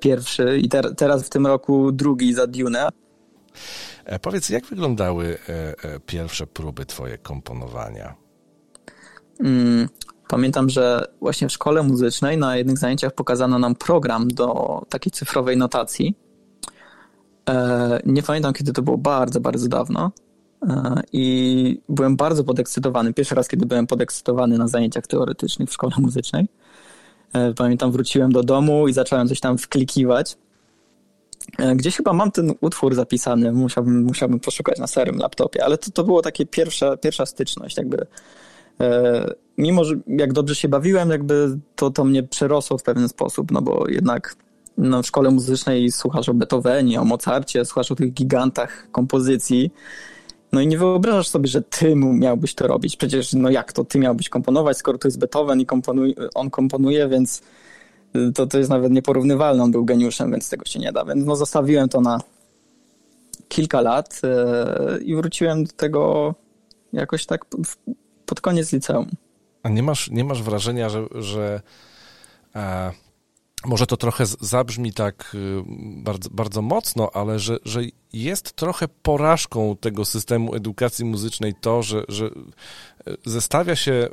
pierwszy 0.00 0.58
i 0.58 0.68
ter, 0.68 0.94
teraz 0.96 1.26
w 1.26 1.28
tym 1.28 1.46
roku 1.46 1.92
drugi 1.92 2.34
za 2.34 2.46
Dune. 2.46 2.88
Powiedz, 4.22 4.48
jak 4.48 4.66
wyglądały 4.66 5.38
pierwsze 6.06 6.46
próby 6.46 6.86
twoje 6.86 7.18
komponowania? 7.18 8.23
Mm, 9.40 9.88
pamiętam, 10.28 10.70
że 10.70 11.06
właśnie 11.20 11.48
w 11.48 11.52
szkole 11.52 11.82
muzycznej 11.82 12.38
na 12.38 12.56
jednych 12.56 12.78
zajęciach 12.78 13.12
pokazano 13.12 13.58
nam 13.58 13.74
program 13.74 14.28
do 14.28 14.82
takiej 14.88 15.12
cyfrowej 15.12 15.56
notacji. 15.56 16.16
E, 17.48 18.00
nie 18.06 18.22
pamiętam, 18.22 18.52
kiedy 18.52 18.72
to 18.72 18.82
było 18.82 18.98
bardzo, 18.98 19.40
bardzo 19.40 19.68
dawno. 19.68 20.12
E, 20.68 21.02
I 21.12 21.80
byłem 21.88 22.16
bardzo 22.16 22.44
podekscytowany. 22.44 23.14
Pierwszy 23.14 23.34
raz, 23.34 23.48
kiedy 23.48 23.66
byłem 23.66 23.86
podekscytowany 23.86 24.58
na 24.58 24.68
zajęciach 24.68 25.06
teoretycznych 25.06 25.68
w 25.68 25.72
szkole 25.72 25.92
muzycznej. 25.98 26.48
E, 27.32 27.54
pamiętam, 27.54 27.92
wróciłem 27.92 28.32
do 28.32 28.42
domu 28.42 28.88
i 28.88 28.92
zacząłem 28.92 29.28
coś 29.28 29.40
tam 29.40 29.58
wklikiwać. 29.58 30.36
Gdzieś 31.76 31.96
chyba 31.96 32.12
mam 32.12 32.30
ten 32.30 32.52
utwór 32.60 32.94
zapisany, 32.94 33.52
musiałbym, 33.52 34.04
musiałbym 34.04 34.40
poszukać 34.40 34.78
na 34.78 34.86
starym 34.86 35.16
laptopie, 35.18 35.64
ale 35.64 35.78
to, 35.78 35.90
to 35.90 36.04
było 36.04 36.22
takie 36.22 36.46
pierwsza, 36.46 36.96
pierwsza 36.96 37.26
styczność, 37.26 37.76
jakby 37.76 38.06
mimo, 39.58 39.84
że 39.84 39.94
jak 40.06 40.32
dobrze 40.32 40.54
się 40.54 40.68
bawiłem, 40.68 41.10
jakby 41.10 41.58
to, 41.76 41.90
to 41.90 42.04
mnie 42.04 42.22
przerosło 42.22 42.78
w 42.78 42.82
pewien 42.82 43.08
sposób, 43.08 43.50
no 43.50 43.62
bo 43.62 43.88
jednak 43.88 44.36
no, 44.78 45.02
w 45.02 45.06
szkole 45.06 45.30
muzycznej 45.30 45.92
słuchasz 45.92 46.28
o 46.28 46.34
Beethovenie, 46.34 47.00
o 47.00 47.04
Mozarcie, 47.04 47.64
słuchasz 47.64 47.92
o 47.92 47.94
tych 47.94 48.12
gigantach 48.12 48.88
kompozycji, 48.92 49.70
no 50.52 50.60
i 50.60 50.66
nie 50.66 50.78
wyobrażasz 50.78 51.28
sobie, 51.28 51.48
że 51.48 51.62
ty 51.62 51.96
miałbyś 51.96 52.54
to 52.54 52.66
robić. 52.66 52.96
Przecież 52.96 53.32
no 53.32 53.50
jak 53.50 53.72
to 53.72 53.84
ty 53.84 53.98
miałbyś 53.98 54.28
komponować, 54.28 54.76
skoro 54.76 54.98
to 54.98 55.08
jest 55.08 55.18
Beethoven 55.18 55.60
i 55.60 55.66
komponuj, 55.66 56.14
on 56.34 56.50
komponuje, 56.50 57.08
więc 57.08 57.42
to, 58.34 58.46
to 58.46 58.58
jest 58.58 58.70
nawet 58.70 58.92
nieporównywalne. 58.92 59.62
On 59.62 59.70
był 59.70 59.84
geniuszem, 59.84 60.30
więc 60.30 60.50
tego 60.50 60.64
się 60.64 60.80
nie 60.80 60.92
da. 60.92 61.04
Więc 61.04 61.26
no 61.26 61.36
zostawiłem 61.36 61.88
to 61.88 62.00
na 62.00 62.20
kilka 63.48 63.80
lat 63.80 64.20
yy, 64.22 65.04
i 65.04 65.16
wróciłem 65.16 65.64
do 65.64 65.72
tego 65.72 66.34
jakoś 66.92 67.26
tak 67.26 67.44
pod 68.26 68.40
koniec 68.40 68.72
liceum. 68.72 69.10
A 69.62 69.68
nie 69.68 69.82
masz, 69.82 70.10
nie 70.10 70.24
masz 70.24 70.42
wrażenia, 70.42 70.88
że, 70.88 71.06
że 71.14 71.62
e, 72.54 72.92
może 73.64 73.86
to 73.86 73.96
trochę 73.96 74.26
zabrzmi 74.26 74.92
tak 74.92 75.34
y, 75.34 75.62
bardzo, 76.02 76.30
bardzo 76.30 76.62
mocno, 76.62 77.10
ale 77.14 77.38
że, 77.38 77.58
że 77.64 77.80
jest 78.12 78.52
trochę 78.52 78.88
porażką 78.88 79.76
tego 79.76 80.04
systemu 80.04 80.54
edukacji 80.54 81.04
muzycznej 81.04 81.54
to, 81.60 81.82
że, 81.82 82.04
że 82.08 82.26
y, 82.26 82.30
zestawia 83.24 83.76
się 83.76 84.08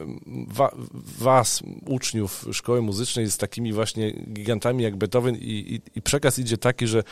wa, 0.48 0.72
was, 1.20 1.64
uczniów 1.86 2.46
szkoły 2.52 2.82
muzycznej 2.82 3.32
z 3.32 3.38
takimi 3.38 3.74
właśnie 3.74 4.12
gigantami 4.12 4.84
jak 4.84 4.96
Beethoven 4.96 5.36
i, 5.36 5.40
i, 5.40 5.82
i 5.96 6.02
przekaz 6.02 6.40
idzie 6.40 6.58
taki, 6.58 6.88
że 6.88 7.04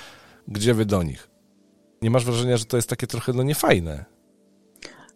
gdzie 0.47 0.73
wy 0.73 0.85
do 0.85 1.03
nich? 1.03 1.29
Nie 2.01 2.09
masz 2.09 2.25
wrażenia, 2.25 2.57
że 2.57 2.65
to 2.65 2.77
jest 2.77 2.89
takie 2.89 3.07
trochę 3.07 3.33
no 3.33 3.43
niefajne? 3.43 4.05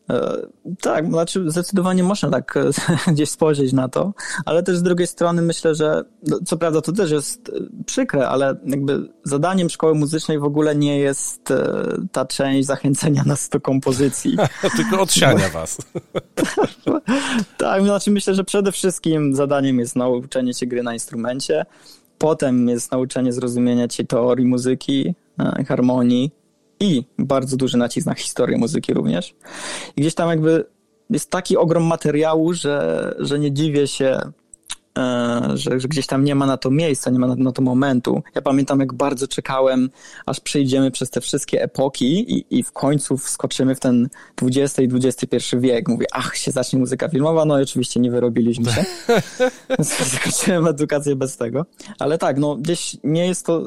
E, 0.10 0.48
tak, 0.82 1.08
znaczy 1.08 1.52
zdecydowanie 1.52 2.04
można 2.04 2.30
tak 2.30 2.58
e, 2.58 2.72
gdzieś 3.14 3.30
spojrzeć 3.30 3.74
na 3.74 3.90
to, 3.90 4.14
ale 4.46 4.64
też 4.64 4.78
z 4.78 4.84
drugiej 4.84 5.08
strony 5.08 5.42
myślę, 5.42 5.76
że 5.76 6.04
no, 6.28 6.40
co 6.46 6.58
prawda 6.58 6.82
to 6.82 6.92
też 6.92 7.12
jest 7.12 7.50
e, 7.50 7.84
przykre, 7.86 8.28
ale 8.28 8.56
jakby 8.66 9.10
zadaniem 9.24 9.70
szkoły 9.70 9.96
muzycznej 9.96 10.40
w 10.40 10.44
ogóle 10.44 10.76
nie 10.76 11.00
jest 11.00 11.54
ta 12.12 12.26
część 12.26 12.68
zachęcenia 12.68 13.24
nas 13.34 13.50
do 13.50 13.62
kompozycji. 13.62 14.38
Tylko 14.78 15.02
odsiania 15.02 15.50
was. 15.50 15.78
tak, 17.58 17.84
znaczy 17.84 18.12
myślę, 18.12 18.36
że 18.36 18.44
przede 18.44 18.72
wszystkim 18.72 19.36
zadaniem 19.36 19.80
jest 19.80 19.96
nauczenie 19.96 20.54
się 20.54 20.66
gry 20.66 20.84
na 20.84 20.94
instrumencie, 20.94 21.66
potem 22.18 22.70
jest 22.70 22.92
nauczenie 22.92 23.34
zrozumienia 23.34 23.88
ci 23.88 24.08
teorii 24.08 24.46
muzyki, 24.46 25.16
harmonii, 25.68 26.32
i 26.80 27.03
bardzo 27.20 27.58
duży 27.58 27.77
nacisk 27.77 28.08
na 28.08 28.13
historię 28.13 28.58
muzyki 28.58 28.94
również. 28.94 29.36
I 29.96 30.01
gdzieś 30.01 30.15
tam 30.15 30.30
jakby 30.30 30.65
jest 31.10 31.30
taki 31.30 31.58
ogrom 31.58 31.84
materiału, 31.84 32.53
że, 32.53 33.15
że 33.20 33.39
nie 33.39 33.51
dziwię 33.51 33.88
się, 33.88 34.20
e, 34.98 35.42
że, 35.53 35.80
że, 35.80 35.88
gdzieś 35.88 36.08
tam 36.08 36.24
nie 36.24 36.36
ma 36.36 36.46
na 36.46 36.58
to 36.58 36.72
miejsca, 36.72 37.12
nie 37.12 37.20
ma 37.20 37.27
na, 37.27 37.36
na, 37.36 37.51
to 37.51 37.62
momentu. 37.62 38.24
Ja 38.36 38.42
pamiętam, 38.42 38.80
jak 38.80 38.94
bardzo 38.94 39.27
czekałem, 39.27 39.89
aż 40.25 40.39
przejdziemy 40.39 40.92
przez 40.92 41.10
te 41.10 41.22
wszystkie 41.22 41.62
epoki 41.62 42.34
i, 42.38 42.60
i 42.60 42.63
w 42.63 42.72
końcu 42.72 43.18
wskoczymy 43.18 43.75
w 43.75 43.80
ten 43.80 44.10
XX 44.42 44.80
i 44.80 45.08
XXI 45.08 45.58
wiek. 45.58 45.89
Mówię, 45.89 46.06
ach, 46.12 46.36
się 46.38 46.51
zacznie 46.51 46.80
muzyka 46.80 47.10
filmowa, 47.10 47.46
no 47.46 47.60
i 47.60 47.63
oczywiście 47.63 48.00
nie 48.00 48.12
wyrobiliśmy 48.12 48.72
się. 48.72 48.86
Zakończyłem 50.13 50.68
edukację 50.68 51.15
bez 51.15 51.38
tego. 51.38 51.65
Ale 52.00 52.18
tak, 52.18 52.38
no 52.38 52.56
gdzieś 52.56 52.98
nie 53.03 53.27
jest 53.27 53.46
to 53.46 53.62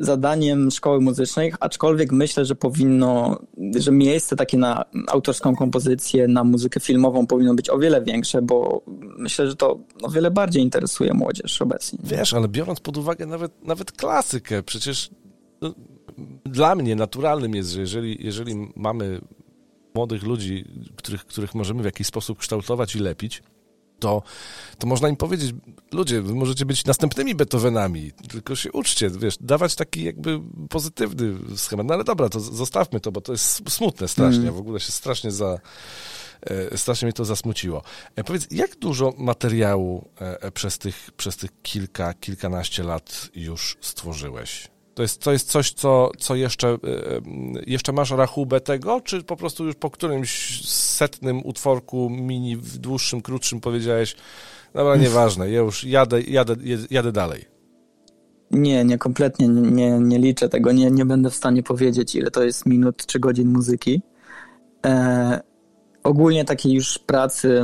zadaniem 0.00 0.70
szkoły 0.70 1.00
muzycznej, 1.00 1.52
aczkolwiek 1.60 2.12
myślę, 2.12 2.44
że 2.44 2.54
powinno, 2.54 3.38
że 3.78 3.92
miejsce 3.92 4.36
takie 4.36 4.58
na 4.58 4.84
autorską 5.08 5.56
kompozycję, 5.56 6.28
na 6.28 6.44
muzykę 6.44 6.80
filmową 6.80 7.26
powinno 7.26 7.54
być 7.54 7.70
o 7.70 7.78
wiele 7.78 8.02
większe, 8.02 8.42
bo 8.42 8.82
myślę, 9.18 9.48
że 9.48 9.56
to 9.56 9.78
o 10.02 10.10
wiele 10.10 10.30
bardziej 10.30 10.62
interesuje 10.62 11.14
młodzież 11.14 11.62
obecnie. 11.62 11.98
Wiesz, 12.04 12.34
ale 12.34 12.48
biorąc 12.48 12.80
pod 12.80 12.96
uwagę 12.96 13.26
nawet, 13.26 13.64
nawet 13.64 13.92
klasykę, 13.92 14.62
przecież 14.62 15.10
no, 15.60 15.74
dla 16.44 16.74
mnie 16.74 16.96
naturalnym 16.96 17.54
jest, 17.54 17.70
że 17.70 17.80
jeżeli, 17.80 18.26
jeżeli 18.26 18.72
mamy 18.76 19.20
młodych 19.94 20.22
ludzi, 20.22 20.64
których, 20.96 21.26
których 21.26 21.54
możemy 21.54 21.82
w 21.82 21.84
jakiś 21.84 22.06
sposób 22.06 22.38
kształtować 22.38 22.96
i 22.96 22.98
lepić, 22.98 23.42
to, 24.00 24.22
to 24.78 24.86
można 24.86 25.08
im 25.08 25.16
powiedzieć, 25.16 25.54
ludzie, 25.92 26.22
wy 26.22 26.34
możecie 26.34 26.66
być 26.66 26.84
następnymi 26.84 27.34
Beethovenami, 27.34 28.12
tylko 28.12 28.56
się 28.56 28.72
uczcie, 28.72 29.10
wiesz, 29.10 29.36
dawać 29.40 29.74
taki 29.74 30.04
jakby 30.04 30.40
pozytywny 30.68 31.34
schemat. 31.56 31.86
No 31.86 31.94
ale 31.94 32.04
dobra, 32.04 32.28
to 32.28 32.40
zostawmy 32.40 33.00
to, 33.00 33.12
bo 33.12 33.20
to 33.20 33.32
jest 33.32 33.70
smutne 33.70 34.08
strasznie, 34.08 34.42
mm. 34.42 34.54
w 34.54 34.58
ogóle 34.58 34.80
się 34.80 34.92
strasznie 34.92 35.30
za... 35.30 35.58
E, 36.42 36.78
strasznie 36.78 37.06
mnie 37.06 37.12
to 37.12 37.24
zasmuciło. 37.24 37.82
E, 38.16 38.24
powiedz, 38.24 38.46
jak 38.50 38.76
dużo 38.76 39.14
materiału 39.18 40.08
e, 40.16 40.50
przez 40.50 40.78
tych, 40.78 41.10
przez 41.16 41.36
tych 41.36 41.50
kilka, 41.62 42.14
kilkanaście 42.14 42.82
lat 42.82 43.28
już 43.34 43.76
stworzyłeś? 43.80 44.68
To 45.00 45.04
jest, 45.04 45.22
to 45.22 45.32
jest 45.32 45.50
coś, 45.50 45.72
co, 45.72 46.10
co 46.18 46.34
jeszcze, 46.34 46.68
e, 46.68 46.74
e, 46.74 47.20
jeszcze 47.66 47.92
masz 47.92 48.10
rachubę 48.10 48.60
tego, 48.60 49.00
czy 49.00 49.22
po 49.22 49.36
prostu 49.36 49.64
już 49.64 49.74
po 49.74 49.90
którymś 49.90 50.60
setnym 50.68 51.46
utworku 51.46 52.10
mini, 52.10 52.56
w 52.56 52.78
dłuższym, 52.78 53.20
krótszym 53.20 53.60
powiedziałeś, 53.60 54.16
dobra, 54.74 54.96
nieważne, 54.96 55.50
ja 55.50 55.60
już 55.60 55.84
jadę, 55.84 56.22
jadę, 56.22 56.56
jadę 56.90 57.12
dalej. 57.12 57.44
Nie, 58.50 58.84
nie, 58.84 58.98
kompletnie 58.98 59.48
nie, 59.48 59.90
nie 59.90 60.18
liczę 60.18 60.48
tego, 60.48 60.72
nie, 60.72 60.90
nie 60.90 61.04
będę 61.04 61.30
w 61.30 61.34
stanie 61.34 61.62
powiedzieć, 61.62 62.14
ile 62.14 62.30
to 62.30 62.42
jest 62.42 62.66
minut 62.66 63.06
czy 63.06 63.18
godzin 63.18 63.48
muzyki. 63.48 64.02
E, 64.86 65.40
ogólnie 66.02 66.44
takiej 66.44 66.72
już 66.72 66.98
pracy 66.98 67.62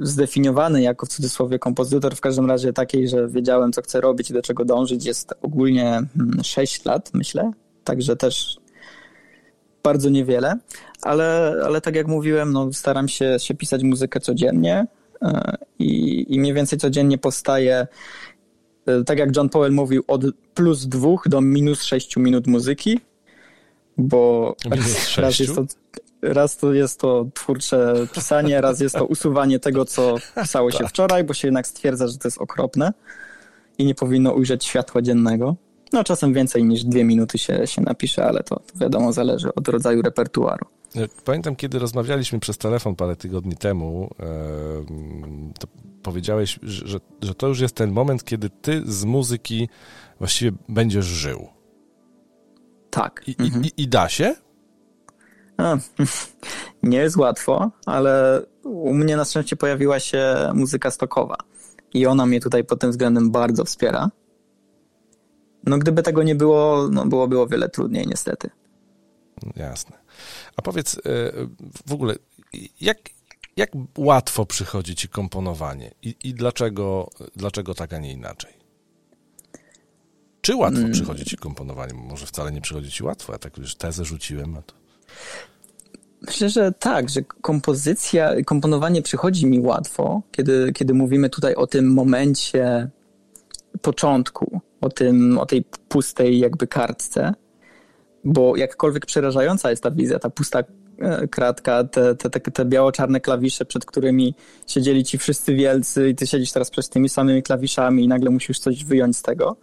zdefiniowany 0.00 0.82
jako 0.82 1.06
w 1.06 1.08
cudzysłowie 1.08 1.58
kompozytor, 1.58 2.16
w 2.16 2.20
każdym 2.20 2.46
razie 2.46 2.72
takiej, 2.72 3.08
że 3.08 3.28
wiedziałem, 3.28 3.72
co 3.72 3.82
chcę 3.82 4.00
robić 4.00 4.30
i 4.30 4.32
do 4.32 4.42
czego 4.42 4.64
dążyć, 4.64 5.06
jest 5.06 5.34
ogólnie 5.42 6.02
6 6.42 6.80
mm, 6.80 6.94
lat, 6.94 7.10
myślę. 7.14 7.50
Także 7.84 8.16
też 8.16 8.56
bardzo 9.82 10.10
niewiele, 10.10 10.58
ale, 11.02 11.56
ale 11.64 11.80
tak 11.80 11.96
jak 11.96 12.06
mówiłem, 12.06 12.52
no, 12.52 12.72
staram 12.72 13.08
się, 13.08 13.36
się 13.38 13.54
pisać 13.54 13.82
muzykę 13.82 14.20
codziennie 14.20 14.86
e, 15.22 15.56
i, 15.78 16.26
i 16.34 16.40
mniej 16.40 16.54
więcej 16.54 16.78
codziennie 16.78 17.18
powstaje, 17.18 17.86
e, 18.86 19.04
tak 19.04 19.18
jak 19.18 19.36
John 19.36 19.48
Powell 19.48 19.72
mówił, 19.72 20.04
od 20.06 20.22
plus 20.54 20.86
dwóch 20.86 21.28
do 21.28 21.40
minus 21.40 21.82
sześciu 21.82 22.20
minut 22.20 22.46
muzyki, 22.46 23.00
bo 23.98 24.54
raz, 24.70 25.16
raz 25.16 25.38
jest 25.38 25.54
to 25.54 25.64
raz 26.32 26.56
to 26.56 26.72
jest 26.72 27.00
to 27.00 27.26
twórcze 27.34 27.94
pisanie, 28.14 28.60
raz 28.60 28.80
jest 28.80 28.94
to 28.94 29.04
usuwanie 29.04 29.58
tego, 29.58 29.84
co 29.84 30.14
pisało 30.42 30.70
się 30.70 30.78
tak. 30.78 30.88
wczoraj, 30.88 31.24
bo 31.24 31.34
się 31.34 31.48
jednak 31.48 31.66
stwierdza, 31.66 32.08
że 32.08 32.18
to 32.18 32.28
jest 32.28 32.38
okropne 32.38 32.92
i 33.78 33.86
nie 33.86 33.94
powinno 33.94 34.32
ujrzeć 34.32 34.64
światła 34.64 35.02
dziennego. 35.02 35.56
No 35.92 36.04
czasem 36.04 36.34
więcej 36.34 36.64
niż 36.64 36.84
dwie 36.84 37.04
minuty 37.04 37.38
się, 37.38 37.66
się 37.66 37.82
napisze, 37.82 38.24
ale 38.24 38.42
to, 38.42 38.56
to 38.56 38.78
wiadomo, 38.78 39.12
zależy 39.12 39.54
od 39.54 39.68
rodzaju 39.68 40.02
repertuaru. 40.02 40.66
Pamiętam, 41.24 41.56
kiedy 41.56 41.78
rozmawialiśmy 41.78 42.40
przez 42.40 42.58
telefon 42.58 42.96
parę 42.96 43.16
tygodni 43.16 43.56
temu, 43.56 44.10
to 45.58 45.66
powiedziałeś, 46.02 46.58
że, 46.62 46.98
że 47.22 47.34
to 47.34 47.48
już 47.48 47.60
jest 47.60 47.74
ten 47.74 47.90
moment, 47.92 48.24
kiedy 48.24 48.50
ty 48.50 48.82
z 48.86 49.04
muzyki 49.04 49.68
właściwie 50.18 50.56
będziesz 50.68 51.04
żył. 51.04 51.48
Tak. 52.90 53.22
I, 53.26 53.36
mhm. 53.38 53.64
i, 53.64 53.82
i 53.82 53.88
da 53.88 54.08
się? 54.08 54.34
A, 55.56 55.76
nie 56.82 56.98
jest 56.98 57.16
łatwo, 57.16 57.70
ale 57.86 58.42
u 58.64 58.94
mnie 58.94 59.16
na 59.16 59.24
szczęście 59.24 59.56
pojawiła 59.56 60.00
się 60.00 60.50
muzyka 60.54 60.90
stokowa 60.90 61.36
i 61.94 62.06
ona 62.06 62.26
mnie 62.26 62.40
tutaj 62.40 62.64
pod 62.64 62.80
tym 62.80 62.90
względem 62.90 63.30
bardzo 63.30 63.64
wspiera. 63.64 64.10
No 65.64 65.78
gdyby 65.78 66.02
tego 66.02 66.22
nie 66.22 66.34
było, 66.34 66.88
no 66.92 67.06
byłoby 67.06 67.40
o 67.40 67.46
wiele 67.46 67.68
trudniej 67.68 68.06
niestety. 68.06 68.50
Jasne. 69.56 69.98
A 70.56 70.62
powiedz 70.62 70.94
e, 70.94 71.00
w 71.86 71.92
ogóle, 71.92 72.14
jak, 72.80 72.98
jak 73.56 73.70
łatwo 73.98 74.46
przychodzi 74.46 74.94
ci 74.94 75.08
komponowanie 75.08 75.94
i, 76.02 76.16
i 76.24 76.34
dlaczego, 76.34 77.10
dlaczego 77.36 77.74
tak, 77.74 77.92
a 77.92 77.98
nie 77.98 78.12
inaczej? 78.12 78.52
Czy 80.40 80.56
łatwo 80.56 80.76
hmm. 80.76 80.92
przychodzi 80.92 81.24
ci 81.24 81.36
komponowanie? 81.36 81.94
Może 81.94 82.26
wcale 82.26 82.52
nie 82.52 82.60
przychodzi 82.60 82.90
ci 82.90 83.04
łatwo, 83.04 83.32
ja 83.32 83.38
tak 83.38 83.58
już 83.58 83.74
tezę 83.74 84.04
rzuciłem, 84.04 84.56
a 84.56 84.62
to... 84.62 84.74
Myślę, 86.26 86.48
że 86.48 86.72
tak, 86.72 87.08
że 87.08 87.22
kompozycja, 87.22 88.44
komponowanie 88.44 89.02
przychodzi 89.02 89.46
mi 89.46 89.60
łatwo, 89.60 90.22
kiedy, 90.30 90.72
kiedy 90.72 90.94
mówimy 90.94 91.30
tutaj 91.30 91.54
o 91.54 91.66
tym 91.66 91.92
momencie 91.92 92.90
początku, 93.82 94.60
o, 94.80 94.88
tym, 94.88 95.38
o 95.38 95.46
tej 95.46 95.64
pustej 95.88 96.38
jakby 96.38 96.66
kartce, 96.66 97.34
bo 98.24 98.56
jakkolwiek 98.56 99.06
przerażająca 99.06 99.70
jest 99.70 99.82
ta 99.82 99.90
wizja, 99.90 100.18
ta 100.18 100.30
pusta 100.30 100.64
e, 100.98 101.28
kratka, 101.28 101.84
te, 101.84 102.14
te, 102.14 102.30
te, 102.30 102.40
te 102.40 102.64
biało-czarne 102.64 103.20
klawisze, 103.20 103.64
przed 103.64 103.84
którymi 103.84 104.34
siedzieli 104.66 105.04
ci 105.04 105.18
wszyscy 105.18 105.54
wielcy 105.54 106.08
i 106.08 106.14
ty 106.14 106.26
siedzisz 106.26 106.52
teraz 106.52 106.70
przed 106.70 106.88
tymi 106.88 107.08
samymi 107.08 107.42
klawiszami 107.42 108.04
i 108.04 108.08
nagle 108.08 108.30
musisz 108.30 108.58
coś 108.58 108.84
wyjąć 108.84 109.16
z 109.16 109.22
tego, 109.22 109.56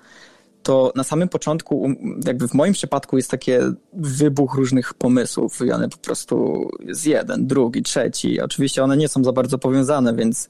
to 0.64 0.94
na 0.96 1.04
samym 1.04 1.30
początku, 1.30 1.90
jakby 2.26 2.48
w 2.48 2.54
moim 2.54 2.74
przypadku 2.74 3.18
jest 3.18 3.32
takie 3.32 3.62
wybuch 3.94 4.56
różnych 4.56 4.94
pomysłów 4.94 5.62
i 5.66 5.72
one 5.72 5.90
po 5.90 5.98
prostu 5.98 6.68
jest 6.80 7.06
jeden, 7.06 7.48
drugi, 7.48 7.84
trzeci. 7.84 8.42
Oczywiście 8.42 8.84
one 8.84 8.98
nie 8.98 9.08
są 9.08 9.24
za 9.24 9.32
bardzo 9.32 9.58
powiązane, 9.58 10.16
więc 10.16 10.50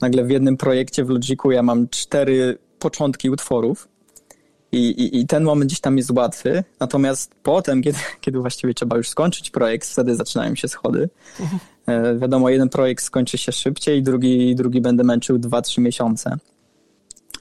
nagle 0.00 0.24
w 0.24 0.30
jednym 0.30 0.56
projekcie 0.56 1.04
w 1.04 1.08
Logiku 1.08 1.50
ja 1.50 1.62
mam 1.62 1.88
cztery 1.88 2.58
początki 2.78 3.30
utworów 3.30 3.88
i, 4.72 4.90
i, 4.90 5.20
i 5.20 5.26
ten 5.26 5.44
moment 5.44 5.68
gdzieś 5.68 5.80
tam 5.80 5.96
jest 5.96 6.10
łatwy, 6.10 6.64
natomiast 6.80 7.34
potem, 7.42 7.82
kiedy, 7.82 7.98
kiedy 8.20 8.38
właściwie 8.38 8.74
trzeba 8.74 8.96
już 8.96 9.08
skończyć 9.08 9.50
projekt, 9.50 9.88
wtedy 9.88 10.16
zaczynają 10.16 10.54
się 10.54 10.68
schody. 10.68 11.08
Mhm. 11.40 11.60
E, 11.86 12.18
wiadomo, 12.18 12.48
jeden 12.48 12.68
projekt 12.68 13.04
skończy 13.04 13.38
się 13.38 13.52
szybciej, 13.52 14.02
drugi, 14.02 14.54
drugi 14.54 14.80
będę 14.80 15.04
męczył 15.04 15.38
2-3 15.38 15.80
miesiące. 15.80 16.36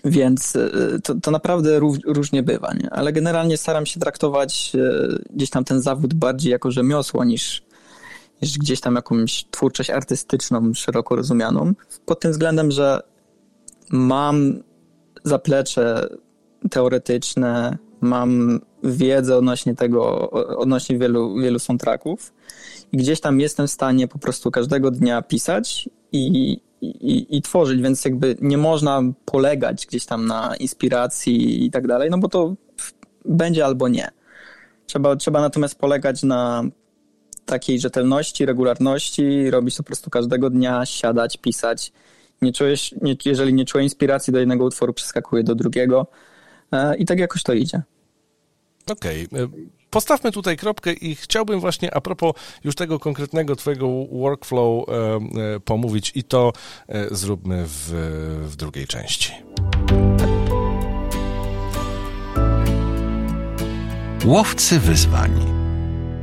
Więc 0.05 0.55
e, 0.55 0.69
to, 1.03 1.15
to 1.15 1.31
naprawdę 1.31 1.79
różnie 2.05 2.43
bywa, 2.43 2.73
nie? 2.73 2.89
ale 2.89 3.13
generalnie 3.13 3.57
staram 3.57 3.85
się 3.85 3.99
traktować 3.99 4.71
e, 4.75 5.07
gdzieś 5.29 5.49
tam 5.49 5.63
ten 5.63 5.81
zawód 5.81 6.13
bardziej 6.13 6.51
jako 6.51 6.71
rzemiosło 6.71 7.23
niż, 7.23 7.63
niż 8.41 8.57
gdzieś 8.57 8.79
tam 8.79 8.95
jakąś 8.95 9.45
twórczość 9.51 9.89
artystyczną, 9.89 10.73
szeroko 10.73 11.15
rozumianą. 11.15 11.73
Pod 12.05 12.19
tym 12.19 12.31
względem, 12.31 12.71
że 12.71 12.99
mam 13.91 14.63
zaplecze 15.23 16.09
teoretyczne, 16.71 17.77
mam 18.01 18.59
wiedzę 18.83 19.37
odnośnie 19.37 19.75
tego, 19.75 20.29
odnośnie 20.57 20.97
wielu, 20.97 21.35
wielu 21.35 21.59
soundtracków 21.59 22.33
i 22.91 22.97
gdzieś 22.97 23.21
tam 23.21 23.39
jestem 23.39 23.67
w 23.67 23.71
stanie 23.71 24.07
po 24.07 24.19
prostu 24.19 24.51
każdego 24.51 24.91
dnia 24.91 25.21
pisać 25.21 25.89
i, 26.11 26.57
i, 26.81 27.37
i 27.37 27.41
tworzyć, 27.41 27.81
więc 27.81 28.05
jakby 28.05 28.35
nie 28.41 28.57
można 28.57 29.01
polegać 29.25 29.87
gdzieś 29.87 30.05
tam 30.05 30.25
na 30.25 30.55
inspiracji 30.55 31.65
i 31.65 31.71
tak 31.71 31.87
dalej, 31.87 32.09
no 32.09 32.17
bo 32.17 32.29
to 32.29 32.55
będzie 33.25 33.65
albo 33.65 33.87
nie. 33.87 34.09
Trzeba, 34.85 35.15
trzeba 35.15 35.41
natomiast 35.41 35.75
polegać 35.75 36.23
na 36.23 36.63
takiej 37.45 37.79
rzetelności, 37.79 38.45
regularności, 38.45 39.51
robić 39.51 39.75
to 39.75 39.83
po 39.83 39.87
prostu 39.87 40.09
każdego 40.09 40.49
dnia, 40.49 40.85
siadać, 40.85 41.37
pisać. 41.37 41.91
Nie 42.41 42.53
czujesz, 42.53 42.95
nie, 43.01 43.15
jeżeli 43.25 43.53
nie 43.53 43.65
czuję 43.65 43.83
inspiracji 43.83 44.33
do 44.33 44.39
jednego 44.39 44.65
utworu, 44.65 44.93
przeskakuję 44.93 45.43
do 45.43 45.55
drugiego 45.55 46.07
e, 46.71 46.97
i 46.97 47.05
tak 47.05 47.19
jakoś 47.19 47.43
to 47.43 47.53
idzie. 47.53 47.81
Okej. 48.91 49.27
Okay. 49.27 49.80
Postawmy 49.91 50.31
tutaj 50.31 50.57
kropkę 50.57 50.93
i 50.93 51.15
chciałbym 51.15 51.59
właśnie 51.59 51.95
a 51.95 52.01
propos 52.01 52.33
już 52.63 52.75
tego 52.75 52.99
konkretnego 52.99 53.55
twojego 53.55 53.87
workflow 54.11 54.89
e, 54.89 54.93
e, 55.55 55.59
pomówić 55.59 56.11
i 56.15 56.23
to 56.23 56.53
e, 56.87 57.15
zróbmy 57.15 57.63
w, 57.67 57.89
w 58.43 58.55
drugiej 58.55 58.87
części. 58.87 59.33
Łowcy 64.25 64.79
wyzwań. 64.79 65.31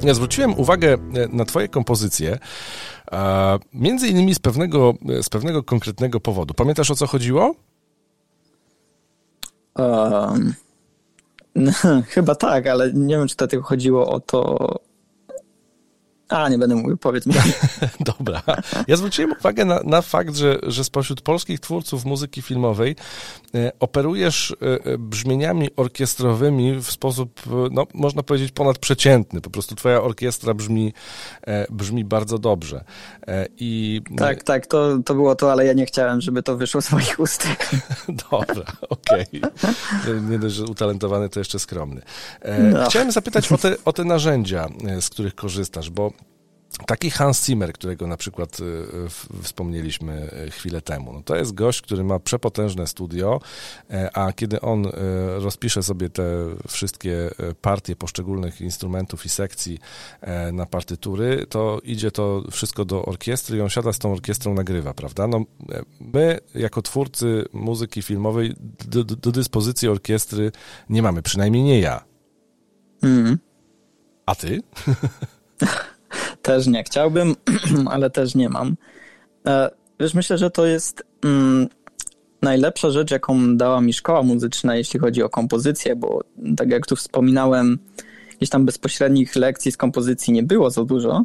Ja 0.02 0.14
zwróciłem 0.14 0.58
uwagę 0.58 0.98
na 1.32 1.44
Twoje 1.44 1.68
kompozycje, 1.68 2.38
między 3.72 4.08
innymi 4.08 4.34
z 4.34 4.38
pewnego, 4.38 4.94
z 5.22 5.28
pewnego 5.28 5.62
konkretnego 5.62 6.20
powodu. 6.20 6.54
Pamiętasz 6.54 6.90
o 6.90 6.94
co 6.94 7.06
chodziło? 7.06 7.54
Um, 9.76 10.54
chyba 12.14 12.34
tak, 12.34 12.66
ale 12.66 12.92
nie 12.92 13.16
wiem, 13.16 13.28
czy 13.28 13.36
tylko 13.46 13.66
chodziło 13.66 14.10
o 14.10 14.20
to, 14.20 14.74
a, 16.28 16.48
nie 16.48 16.58
będę 16.58 16.76
mówił, 16.76 16.96
powiedz 16.96 17.26
mi. 17.26 17.34
Dobra. 18.18 18.42
Ja 18.88 18.96
zwróciłem 18.96 19.32
uwagę 19.40 19.64
na, 19.64 19.80
na 19.84 20.02
fakt, 20.02 20.36
że, 20.36 20.58
że 20.62 20.84
spośród 20.84 21.20
polskich 21.20 21.60
twórców 21.60 22.04
muzyki 22.04 22.42
filmowej 22.42 22.96
e, 23.54 23.72
operujesz 23.80 24.56
e, 24.62 24.84
e, 24.92 24.98
brzmieniami 24.98 25.68
orkiestrowymi 25.76 26.74
w 26.74 26.90
sposób, 26.90 27.40
e, 27.46 27.50
no, 27.70 27.86
można 27.94 28.22
powiedzieć, 28.22 28.52
ponadprzeciętny. 28.52 29.40
Po 29.40 29.50
prostu 29.50 29.74
twoja 29.74 30.02
orkiestra 30.02 30.54
brzmi, 30.54 30.92
e, 31.46 31.66
brzmi 31.70 32.04
bardzo 32.04 32.38
dobrze. 32.38 32.84
E, 33.26 33.46
I... 33.56 34.00
Tak, 34.16 34.42
tak, 34.42 34.66
to, 34.66 34.98
to 35.04 35.14
było 35.14 35.34
to, 35.34 35.52
ale 35.52 35.66
ja 35.66 35.72
nie 35.72 35.86
chciałem, 35.86 36.20
żeby 36.20 36.42
to 36.42 36.56
wyszło 36.56 36.82
z 36.82 36.92
moich 36.92 37.20
ust. 37.20 37.48
Dobra, 38.30 38.64
okej. 38.88 39.26
Okay. 39.32 40.20
Nie 40.20 40.38
dość, 40.38 40.54
że 40.54 40.64
utalentowany, 40.64 41.28
to 41.28 41.40
jeszcze 41.40 41.58
skromny. 41.58 42.02
No. 42.72 42.88
Chciałem 42.88 43.12
zapytać 43.12 43.52
o 43.52 43.58
te, 43.58 43.76
o 43.84 43.92
te 43.92 44.04
narzędzia, 44.04 44.68
z 45.00 45.08
których 45.08 45.34
korzystasz, 45.34 45.90
bo 45.90 46.12
Taki 46.86 47.10
Hans 47.10 47.46
Zimmer, 47.46 47.72
którego 47.72 48.06
na 48.06 48.16
przykład 48.16 48.60
y, 48.60 49.42
wspomnieliśmy 49.42 50.30
y, 50.46 50.50
chwilę 50.50 50.80
temu, 50.80 51.12
no 51.12 51.22
to 51.22 51.36
jest 51.36 51.54
gość, 51.54 51.82
który 51.82 52.04
ma 52.04 52.18
przepotężne 52.18 52.86
studio, 52.86 53.40
e, 53.90 54.16
a 54.16 54.32
kiedy 54.32 54.60
on 54.60 54.86
y, 54.86 54.90
rozpisze 55.38 55.82
sobie 55.82 56.10
te 56.10 56.24
wszystkie 56.68 57.30
partie 57.60 57.96
poszczególnych 57.96 58.60
instrumentów 58.60 59.24
i 59.26 59.28
sekcji 59.28 59.78
e, 60.20 60.52
na 60.52 60.66
partytury, 60.66 61.46
to 61.48 61.80
idzie 61.84 62.10
to 62.10 62.42
wszystko 62.50 62.84
do 62.84 63.04
orkiestry 63.04 63.58
i 63.58 63.60
on 63.60 63.68
siada 63.68 63.92
z 63.92 63.98
tą 63.98 64.12
orkiestrą, 64.12 64.54
nagrywa, 64.54 64.94
prawda? 64.94 65.26
No, 65.26 65.44
e, 65.72 65.82
my, 66.00 66.38
jako 66.54 66.82
twórcy 66.82 67.44
muzyki 67.52 68.02
filmowej, 68.02 68.54
do, 68.84 69.04
do 69.04 69.32
dyspozycji 69.32 69.88
orkiestry 69.88 70.52
nie 70.90 71.02
mamy, 71.02 71.22
przynajmniej 71.22 71.62
nie 71.62 71.80
ja. 71.80 72.04
Mm. 73.02 73.38
A 74.26 74.34
ty? 74.34 74.60
Też 76.48 76.66
nie 76.66 76.84
chciałbym, 76.84 77.34
ale 77.92 78.10
też 78.10 78.34
nie 78.34 78.48
mam. 78.48 78.76
E, 79.46 79.70
wiesz, 80.00 80.14
myślę, 80.14 80.38
że 80.38 80.50
to 80.50 80.66
jest 80.66 81.02
mm, 81.24 81.68
najlepsza 82.42 82.90
rzecz, 82.90 83.10
jaką 83.10 83.56
dała 83.56 83.80
mi 83.80 83.92
szkoła 83.92 84.22
muzyczna, 84.22 84.76
jeśli 84.76 85.00
chodzi 85.00 85.22
o 85.22 85.28
kompozycję, 85.28 85.96
bo 85.96 86.24
tak 86.56 86.70
jak 86.70 86.86
tu 86.86 86.96
wspominałem, 86.96 87.78
gdzieś 88.36 88.50
tam 88.50 88.66
bezpośrednich 88.66 89.36
lekcji 89.36 89.72
z 89.72 89.76
kompozycji 89.76 90.32
nie 90.32 90.42
było 90.42 90.70
za 90.70 90.84
dużo. 90.84 91.24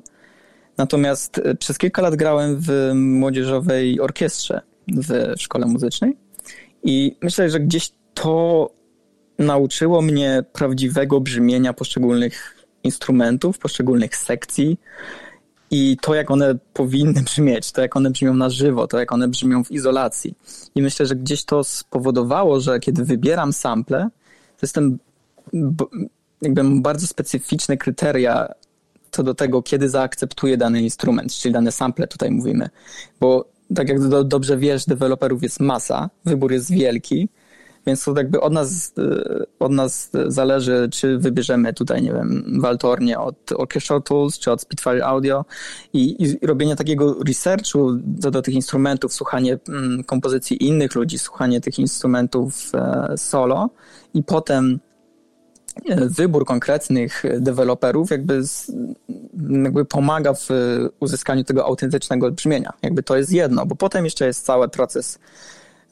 Natomiast 0.78 1.38
e, 1.38 1.56
przez 1.56 1.78
kilka 1.78 2.02
lat 2.02 2.16
grałem 2.16 2.58
w 2.60 2.92
młodzieżowej 2.96 4.00
orkiestrze 4.00 4.62
w 4.88 5.34
szkole 5.38 5.66
muzycznej 5.66 6.18
i 6.84 7.18
myślę, 7.22 7.50
że 7.50 7.60
gdzieś 7.60 7.92
to 8.14 8.70
nauczyło 9.40 10.02
mnie 10.02 10.44
prawdziwego 10.54 11.22
brzmienia 11.22 11.74
poszczególnych 11.74 12.63
instrumentów, 12.84 13.60
poszczególnych 13.60 14.18
sekcji 14.18 14.80
i 15.72 15.98
to, 16.02 16.16
jak 16.16 16.32
one 16.32 16.56
powinny 16.74 17.22
brzmieć, 17.30 17.72
to, 17.72 17.82
jak 17.82 17.96
one 17.96 18.12
brzmią 18.12 18.34
na 18.34 18.50
żywo, 18.50 18.88
to, 18.88 19.00
jak 19.00 19.12
one 19.12 19.28
brzmią 19.28 19.64
w 19.64 19.72
izolacji. 19.72 20.36
I 20.76 20.82
myślę, 20.82 21.06
że 21.06 21.16
gdzieś 21.16 21.44
to 21.44 21.64
spowodowało, 21.64 22.60
że 22.60 22.80
kiedy 22.80 23.06
wybieram 23.06 23.54
sample, 23.54 24.10
to 24.58 24.60
jestem 24.62 25.00
jakby 26.42 26.82
bardzo 26.82 27.08
specyficzne 27.08 27.78
kryteria 27.78 28.54
co 29.12 29.24
do 29.24 29.34
tego, 29.34 29.62
kiedy 29.62 29.90
zaakceptuję 29.90 30.58
dany 30.58 30.82
instrument, 30.82 31.34
czyli 31.34 31.54
dane 31.54 31.72
sample 31.72 32.08
tutaj 32.08 32.32
mówimy. 32.32 32.70
Bo 33.20 33.46
tak 33.76 33.90
jak 33.90 34.08
do, 34.08 34.24
dobrze 34.24 34.58
wiesz, 34.58 34.86
deweloperów 34.86 35.44
jest 35.44 35.60
masa, 35.60 36.10
wybór 36.26 36.52
jest 36.52 36.72
wielki, 36.72 37.30
więc 37.88 38.04
to 38.04 38.14
jakby 38.18 38.42
od 38.42 38.54
nas, 38.54 38.94
y, 38.98 39.46
od 39.60 39.72
nas 39.72 40.10
zależy, 40.28 40.90
czy 40.92 41.18
wybierzemy 41.18 41.74
tutaj, 41.74 42.02
nie 42.02 42.14
wiem, 42.14 42.60
Waltornie 42.62 43.20
od 43.20 43.52
Orchestral 43.52 44.04
Tools, 44.04 44.40
czy 44.40 44.52
od 44.52 44.62
Spitfire 44.62 45.06
Audio 45.06 45.46
i, 45.94 46.24
i 46.24 46.48
robienie 46.48 46.76
takiego 46.76 47.16
researchu 47.28 47.92
co 48.22 48.32
do 48.32 48.42
tych 48.42 48.54
instrumentów, 48.54 49.14
słuchanie 49.14 49.58
mm, 49.70 50.04
kompozycji 50.04 50.68
innych 50.68 50.96
ludzi, 50.96 51.20
słuchanie 51.20 51.62
tych 51.62 51.80
instrumentów 51.80 52.72
e, 52.74 53.14
solo 53.18 53.70
i 54.14 54.24
potem 54.24 54.80
e, 55.86 56.06
wybór 56.10 56.46
konkretnych 56.46 57.24
deweloperów 57.40 58.12
jakby, 58.12 58.42
jakby 59.64 59.86
pomaga 59.86 60.34
w 60.34 60.50
uzyskaniu 61.00 61.44
tego 61.44 61.66
autentycznego 61.66 62.32
brzmienia. 62.32 62.74
Jakby 62.82 63.04
to 63.04 63.18
jest 63.18 63.32
jedno, 63.32 63.66
bo 63.66 63.76
potem 63.76 64.06
jeszcze 64.06 64.26
jest 64.26 64.46
cały 64.46 64.70
proces 64.70 65.20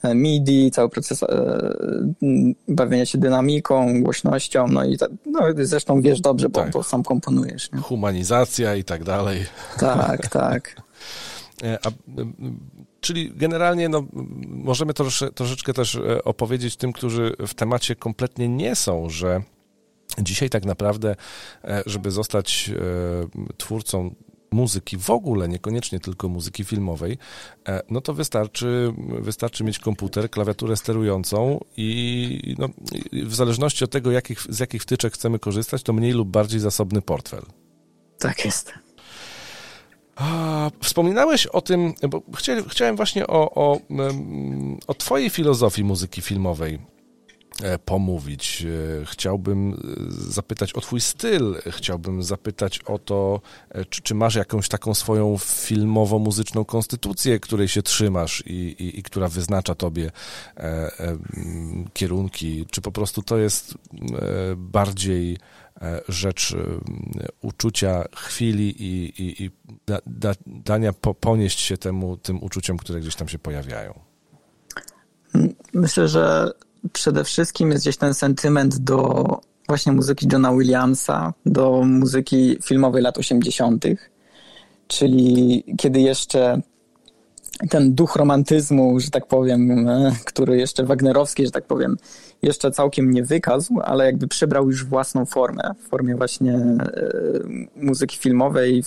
MIDI, 0.03 0.71
cały 0.71 0.89
proces 0.89 1.23
e, 1.23 1.27
bawienia 2.67 3.05
się 3.05 3.17
dynamiką, 3.17 4.03
głośnością, 4.03 4.67
no 4.67 4.85
i 4.85 4.97
no, 5.25 5.39
zresztą 5.55 6.01
wiesz 6.01 6.21
dobrze, 6.21 6.49
bo, 6.49 6.59
tak. 6.59 6.71
bo 6.71 6.83
sam 6.83 7.03
komponujesz. 7.03 7.71
Nie? 7.71 7.79
Humanizacja 7.79 8.75
i 8.75 8.83
tak 8.83 9.03
dalej. 9.03 9.45
Tak, 9.79 10.27
tak. 10.27 10.75
E, 11.63 11.77
a, 11.85 11.89
czyli 13.01 13.31
generalnie 13.35 13.89
no, 13.89 14.05
możemy 14.47 14.93
trosze, 14.93 15.31
troszeczkę 15.31 15.73
też 15.73 15.95
e, 15.95 16.23
opowiedzieć 16.23 16.75
tym, 16.75 16.93
którzy 16.93 17.35
w 17.47 17.53
temacie 17.53 17.95
kompletnie 17.95 18.49
nie 18.49 18.75
są, 18.75 19.09
że 19.09 19.41
dzisiaj 20.19 20.49
tak 20.49 20.65
naprawdę, 20.65 21.15
żeby 21.85 22.11
zostać 22.11 22.71
twórcą 23.57 24.15
muzyki 24.51 24.97
w 24.97 25.09
ogóle, 25.09 25.47
niekoniecznie 25.47 25.99
tylko 25.99 26.29
muzyki 26.29 26.63
filmowej, 26.63 27.17
e, 27.67 27.81
no 27.89 28.01
to 28.01 28.13
wystarczy, 28.13 28.93
wystarczy 29.19 29.63
mieć 29.63 29.79
komputer, 29.79 30.29
klawiaturę 30.29 30.77
sterującą 30.77 31.59
i 31.77 32.55
no, 32.59 32.69
w 33.25 33.35
zależności 33.35 33.83
od 33.83 33.91
tego, 33.91 34.11
jakich, 34.11 34.41
z 34.49 34.59
jakich 34.59 34.81
wtyczek 34.81 35.13
chcemy 35.13 35.39
korzystać, 35.39 35.83
to 35.83 35.93
mniej 35.93 36.11
lub 36.11 36.29
bardziej 36.29 36.59
zasobny 36.59 37.01
portfel. 37.01 37.43
Tak 38.19 38.45
jest. 38.45 38.73
Wspominałeś 40.81 41.47
o 41.47 41.61
tym, 41.61 41.93
bo 42.09 42.23
chciałem 42.67 42.95
właśnie 42.95 43.27
o, 43.27 43.51
o, 43.55 43.79
o 44.87 44.93
Twojej 44.93 45.29
filozofii 45.29 45.83
muzyki 45.83 46.21
filmowej 46.21 46.79
pomówić. 47.85 48.65
E, 49.01 49.05
chciałbym 49.05 49.73
e, 49.73 49.75
zapytać 50.31 50.73
o 50.73 50.81
Twój 50.81 51.01
styl, 51.01 51.55
chciałbym 51.67 52.23
zapytać 52.23 52.79
o 52.79 52.99
to, 52.99 53.41
czy, 53.89 54.01
czy 54.01 54.15
masz 54.15 54.35
jakąś 54.35 54.67
taką 54.67 54.93
swoją 54.93 55.37
filmowo-muzyczną 55.37 56.65
konstytucję, 56.65 57.39
której 57.39 57.67
się 57.67 57.81
trzymasz 57.81 58.43
i, 58.45 58.53
i, 58.53 58.99
i 58.99 59.03
która 59.03 59.27
wyznacza 59.27 59.75
Tobie 59.75 60.11
e, 60.57 60.61
e, 60.61 61.17
kierunki, 61.93 62.65
czy 62.71 62.81
po 62.81 62.91
prostu 62.91 63.21
to 63.21 63.37
jest 63.37 63.73
e, 63.73 63.75
bardziej 64.55 65.37
rzecz 66.07 66.55
uczucia 67.41 68.03
chwili 68.15 68.83
i, 68.83 69.21
i, 69.23 69.43
i 69.43 69.51
da, 69.87 69.99
da, 70.05 70.33
dania 70.47 70.93
po, 70.93 71.13
ponieść 71.13 71.59
się 71.59 71.77
temu, 71.77 72.17
tym 72.17 72.43
uczuciom, 72.43 72.77
które 72.77 72.99
gdzieś 72.99 73.15
tam 73.15 73.27
się 73.27 73.39
pojawiają? 73.39 73.99
Myślę, 75.73 76.07
że 76.07 76.51
przede 76.93 77.23
wszystkim 77.23 77.71
jest 77.71 77.83
gdzieś 77.83 77.97
ten 77.97 78.13
sentyment 78.13 78.77
do 78.77 79.25
właśnie 79.67 79.91
muzyki 79.91 80.27
Johna 80.31 80.53
Williamsa, 80.53 81.33
do 81.45 81.83
muzyki 81.85 82.57
filmowej 82.63 83.03
lat 83.03 83.17
80., 83.17 83.85
czyli 84.87 85.63
kiedy 85.77 85.99
jeszcze 85.99 86.61
ten 87.69 87.93
duch 87.93 88.15
romantyzmu, 88.15 88.99
że 88.99 89.09
tak 89.09 89.27
powiem, 89.27 89.87
e, 89.89 90.11
który 90.25 90.57
jeszcze 90.57 90.83
wagnerowski, 90.83 91.45
że 91.45 91.51
tak 91.51 91.65
powiem, 91.65 91.97
jeszcze 92.41 92.71
całkiem 92.71 93.11
nie 93.11 93.23
wykazł, 93.23 93.79
ale 93.83 94.05
jakby 94.05 94.27
przybrał 94.27 94.67
już 94.67 94.85
własną 94.85 95.25
formę, 95.25 95.71
w 95.79 95.89
formie 95.89 96.15
właśnie 96.15 96.53
e, 96.55 96.79
muzyki 97.75 98.17
filmowej, 98.17 98.83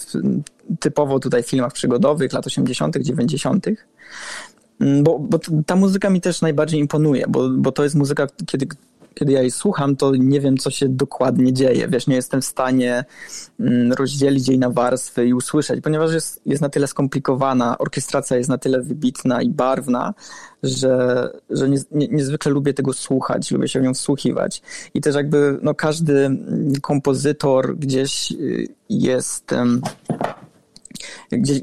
typowo 0.81 1.21
tutaj 1.21 1.43
w 1.43 1.49
filmach 1.49 1.73
przygodowych 1.73 2.33
lat 2.33 2.47
80., 2.47 2.97
90. 2.97 3.67
Mm, 4.81 5.05
bo, 5.05 5.19
bo 5.19 5.39
ta 5.67 5.77
muzyka 5.77 6.11
mi 6.11 6.21
też 6.21 6.43
najbardziej 6.43 6.81
imponuje, 6.81 7.25
bo, 7.29 7.49
bo 7.49 7.73
to 7.73 7.83
jest 7.83 7.95
muzyka, 7.95 8.27
kiedy 8.47 8.67
kiedy 9.15 9.33
ja 9.33 9.41
jej 9.41 9.51
słucham, 9.51 9.97
to 9.97 10.13
nie 10.17 10.41
wiem, 10.41 10.59
co 10.59 10.71
się 10.71 10.89
dokładnie 10.89 11.53
dzieje. 11.53 11.89
Wiesz, 11.89 12.07
nie 12.07 12.17
jestem 12.17 12.43
w 12.43 12.45
stanie 12.45 13.05
mm, 13.61 13.93
rozdzielić 13.93 14.49
jej 14.49 14.59
na 14.59 14.71
warstwy 14.71 15.27
i 15.27 15.35
usłyszeć, 15.35 15.81
ponieważ 15.81 16.13
jest, 16.13 16.41
jest 16.47 16.63
na 16.63 16.69
tyle 16.69 16.87
skomplikowana, 16.87 17.79
orkiestracja 17.79 18.37
jest 18.37 18.51
na 18.51 18.59
tyle 18.59 18.81
wybitna 18.81 19.43
i 19.43 19.51
barwna, 19.51 20.15
że, 20.63 21.29
że 21.51 21.69
nie, 21.69 21.79
nie, 21.91 22.09
niezwykle 22.09 22.53
lubię 22.53 22.75
tego 22.75 22.93
słuchać, 22.93 23.51
lubię 23.51 23.69
się 23.69 23.81
w 23.81 23.83
nią 23.83 23.95
wsłuchiwać. 23.95 24.63
I 24.95 25.01
też 25.01 25.15
jakby 25.15 25.59
no, 25.63 25.75
każdy 25.75 26.39
kompozytor 26.83 27.77
gdzieś 27.77 28.33
y, 28.33 28.69
jest... 28.89 29.55
Gdzieś, 31.33 31.61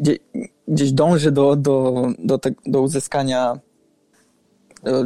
gdzieś 0.71 0.91
dąży 0.91 1.31
do, 1.31 1.55
do, 1.55 2.07
do, 2.19 2.38
te, 2.38 2.51
do 2.65 2.81
uzyskania. 2.81 3.60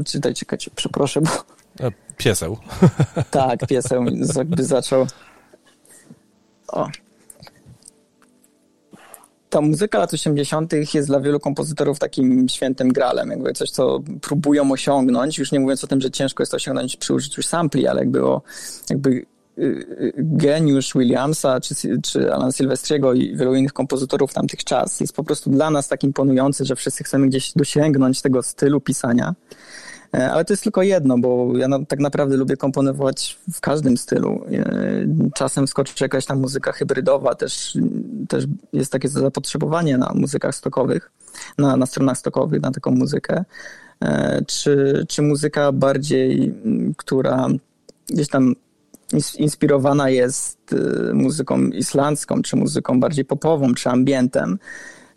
Czytaj, 0.06 0.34
czekajcie, 0.34 0.72
przepraszam, 0.76 1.24
bo 1.24 1.56
E, 1.80 1.92
pieseł. 2.18 2.58
Tak, 3.32 3.68
pieseł 3.68 4.06
jakby 4.36 4.64
zaczął. 4.64 5.08
O. 6.68 6.90
Ta 9.50 9.62
muzyka 9.62 10.00
lat 10.00 10.14
80. 10.14 10.74
jest 10.94 11.08
dla 11.08 11.20
wielu 11.20 11.40
kompozytorów 11.40 12.00
takim 12.00 12.50
świętym 12.50 12.94
gralem, 12.94 13.30
jakby 13.30 13.54
coś, 13.54 13.72
co 13.72 14.00
próbują 14.22 14.72
osiągnąć, 14.72 15.38
już 15.38 15.52
nie 15.52 15.60
mówiąc 15.60 15.84
o 15.84 15.88
tym, 15.88 16.02
że 16.02 16.12
ciężko 16.12 16.44
jest 16.44 16.52
to 16.52 16.56
osiągnąć 16.56 16.98
przy 16.98 17.14
użyciu 17.14 17.44
sampli, 17.44 17.88
ale 17.88 18.00
jakby 18.02 18.26
o 18.26 18.42
jakby 18.90 19.26
geniusz 20.18 20.94
Williamsa 20.94 21.60
czy, 21.60 21.76
czy 22.02 22.34
Alan 22.34 22.52
Silvestriego 22.52 23.14
i 23.14 23.36
wielu 23.38 23.56
innych 23.56 23.74
kompozytorów 23.74 24.34
tamtych 24.34 24.64
czas 24.64 25.00
jest 25.00 25.14
po 25.14 25.24
prostu 25.24 25.50
dla 25.50 25.70
nas 25.70 25.88
tak 25.88 26.04
imponujący, 26.04 26.66
że 26.66 26.76
wszyscy 26.76 27.04
chcemy 27.04 27.28
gdzieś 27.28 27.54
dosięgnąć 27.54 28.22
tego 28.22 28.44
stylu 28.44 28.82
pisania. 28.82 29.36
E, 30.14 30.32
ale 30.32 30.46
to 30.46 30.54
jest 30.54 30.64
tylko 30.64 30.84
jedno, 30.84 31.18
bo 31.18 31.58
ja 31.58 31.68
tak 31.88 32.00
naprawdę 32.00 32.38
lubię 32.38 32.58
komponować 32.58 33.40
w 33.54 33.62
każdym 33.62 33.98
stylu. 33.98 34.46
E, 34.52 35.32
czasem 35.34 35.68
skoczy 35.68 35.94
jakaś 36.02 36.26
tam 36.26 36.40
muzyka 36.40 36.72
hybrydowa, 36.72 37.36
też, 37.36 37.78
też 38.28 38.46
jest 38.74 38.92
takie 38.92 39.08
zapotrzebowanie 39.08 39.98
na 39.98 40.12
muzykach 40.16 40.56
stokowych, 40.56 41.12
na, 41.58 41.78
na 41.78 41.86
stronach 41.86 42.18
stokowych 42.18 42.62
na 42.62 42.72
taką 42.72 42.92
muzykę. 42.92 43.46
E, 44.02 44.42
czy, 44.48 45.06
czy 45.10 45.22
muzyka 45.22 45.72
bardziej, 45.72 46.54
która 46.98 47.48
gdzieś 48.08 48.28
tam 48.28 48.56
inspirowana 49.38 50.10
jest 50.10 50.76
muzyką 51.14 51.68
islandzką, 51.68 52.42
czy 52.42 52.56
muzyką 52.56 53.00
bardziej 53.00 53.26
popową, 53.26 53.74
czy 53.74 53.90
ambientem. 53.90 54.60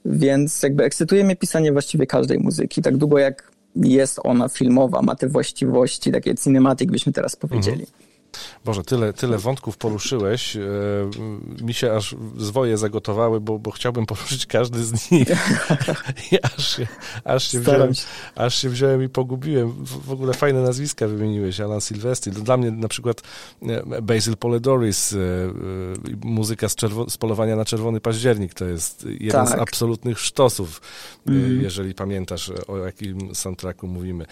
Więc 0.04 0.62
jakby 0.62 0.84
ekscytuje 0.84 1.24
mnie 1.24 1.36
pisanie 1.36 1.72
właściwie 1.72 2.06
każdej 2.06 2.38
muzyki. 2.38 2.82
Tak 2.82 2.96
długo 2.96 3.18
jak 3.18 3.52
jest 3.76 4.20
ona 4.24 4.48
filmowa, 4.48 5.02
ma 5.02 5.14
te 5.14 5.28
właściwości, 5.28 6.12
takie 6.12 6.34
cinematic 6.34 6.90
byśmy 6.90 7.12
teraz 7.12 7.36
powiedzieli. 7.36 7.80
Mhm. 7.80 8.07
Boże, 8.64 8.84
tyle, 8.84 9.12
tyle 9.12 9.38
wątków 9.38 9.76
poruszyłeś. 9.76 10.56
E, 10.56 10.60
mi 11.62 11.74
się 11.74 11.92
aż 11.92 12.16
zwoje 12.36 12.76
zagotowały, 12.76 13.40
bo, 13.40 13.58
bo 13.58 13.70
chciałbym 13.70 14.06
poruszyć 14.06 14.46
każdy 14.46 14.84
z 14.84 15.10
nich. 15.10 15.28
I 16.32 16.42
aż 16.42 16.76
się, 16.76 16.86
aż, 17.24 17.50
się 17.50 17.60
wziąłem, 17.60 17.92
aż 18.34 18.54
się 18.54 18.68
wziąłem 18.68 19.02
i 19.02 19.08
pogubiłem. 19.08 19.84
W, 19.84 20.12
ogóle 20.12 20.34
fajne 20.34 20.62
nazwiska 20.62 21.08
wymieniłeś. 21.08 21.60
Alan 21.60 21.80
Silvestri. 21.80 22.32
Dla 22.32 22.56
mnie 22.56 22.70
na 22.70 22.88
przykład 22.88 23.22
e, 23.62 24.02
Basil 24.02 24.36
Poledoris, 24.36 25.12
e, 25.12 25.16
muzyka 26.24 26.68
z, 26.68 26.76
z 27.08 27.16
polowania 27.16 27.56
na 27.56 27.64
czerwony 27.64 28.00
październik, 28.00 28.54
to 28.54 28.64
jest 28.64 29.06
jeden 29.20 29.46
tak. 29.46 29.48
z 29.48 29.52
absolutnych 29.52 30.20
sztosów, 30.20 30.80
mm. 31.26 31.62
jeżeli 31.62 31.94
pamiętasz, 31.94 32.52
o 32.68 32.76
jakim 32.76 33.34
soundtracku 33.34 33.86
mówimy. 33.86 34.26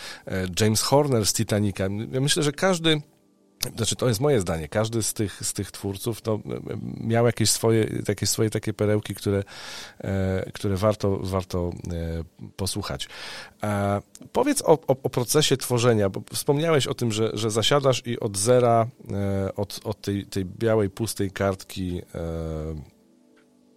James 0.60 0.82
Horner 0.82 1.26
z 1.26 1.32
Titanica. 1.32 1.84
Ja 2.12 2.20
myślę, 2.20 2.42
że 2.42 2.52
każdy 2.52 3.02
znaczy, 3.76 3.96
to 3.96 4.08
jest 4.08 4.20
moje 4.20 4.40
zdanie. 4.40 4.68
Każdy 4.68 5.02
z 5.02 5.14
tych, 5.14 5.46
z 5.46 5.52
tych 5.52 5.70
twórców 5.70 6.20
to 6.20 6.40
miał 7.00 7.26
jakieś 7.26 7.50
swoje, 7.50 7.90
jakieś 8.08 8.28
swoje 8.28 8.50
takie 8.50 8.72
perełki, 8.72 9.14
które, 9.14 9.44
e, 9.98 10.50
które 10.54 10.76
warto, 10.76 11.18
warto 11.22 11.70
e, 11.92 12.24
posłuchać. 12.56 13.08
E, 13.62 14.00
powiedz 14.32 14.62
o, 14.62 14.72
o, 14.72 14.96
o, 15.02 15.10
procesie 15.10 15.56
tworzenia, 15.56 16.08
bo 16.08 16.22
wspomniałeś 16.32 16.86
o 16.86 16.94
tym, 16.94 17.12
że, 17.12 17.30
że 17.34 17.50
zasiadasz 17.50 18.02
i 18.06 18.20
od 18.20 18.38
zera, 18.38 18.86
e, 19.12 19.54
od, 19.54 19.80
od 19.84 20.00
tej, 20.00 20.26
tej 20.26 20.44
białej, 20.44 20.90
pustej 20.90 21.30
kartki 21.30 22.02
e, 22.14 22.96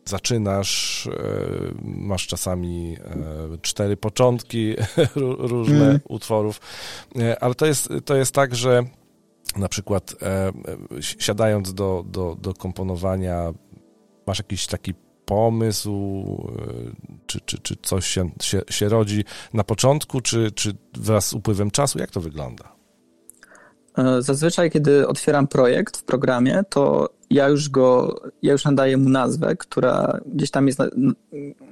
zaczynasz, 0.06 1.08
e, 1.08 1.12
masz 1.84 2.28
czasami 2.28 2.98
cztery 3.62 3.98
początki 3.98 4.76
różne 5.52 5.86
mm. 5.86 6.00
utworów, 6.08 6.62
ale 7.42 7.56
to 7.56 7.66
jest, 7.66 7.90
to 8.06 8.16
jest 8.16 8.34
tak, 8.34 8.56
że 8.56 8.84
na 9.58 9.70
przykład 9.70 10.16
e, 10.22 10.26
e, 10.26 10.52
siadając 11.00 11.74
do, 11.74 12.06
do, 12.08 12.38
do 12.42 12.54
komponowania, 12.54 13.54
masz 14.28 14.38
jakiś 14.38 14.68
taki 14.68 14.94
pomysł, 15.26 15.92
e, 16.58 17.20
czy, 17.26 17.40
czy, 17.46 17.60
czy 17.60 17.76
coś 17.82 18.06
się, 18.06 18.30
się, 18.42 18.62
się 18.70 18.90
rodzi 18.90 19.24
na 19.54 19.64
początku, 19.64 20.22
czy, 20.22 20.52
czy 20.52 20.74
wraz 20.98 21.28
z 21.28 21.34
upływem 21.34 21.72
czasu? 21.72 22.00
Jak 22.00 22.12
to 22.12 22.22
wygląda? 22.22 22.80
Zazwyczaj, 24.20 24.72
kiedy 24.72 25.08
otwieram 25.08 25.48
projekt 25.48 25.98
w 25.98 26.04
programie, 26.04 26.64
to 26.70 27.10
ja 27.30 27.48
już 27.48 27.70
go, 27.70 28.22
ja 28.42 28.52
już 28.52 28.66
nadaję 28.66 28.98
mu 28.98 29.10
nazwę, 29.10 29.56
która 29.56 30.20
gdzieś 30.26 30.52
tam 30.52 30.68
jest 30.68 30.80
na, 30.80 30.86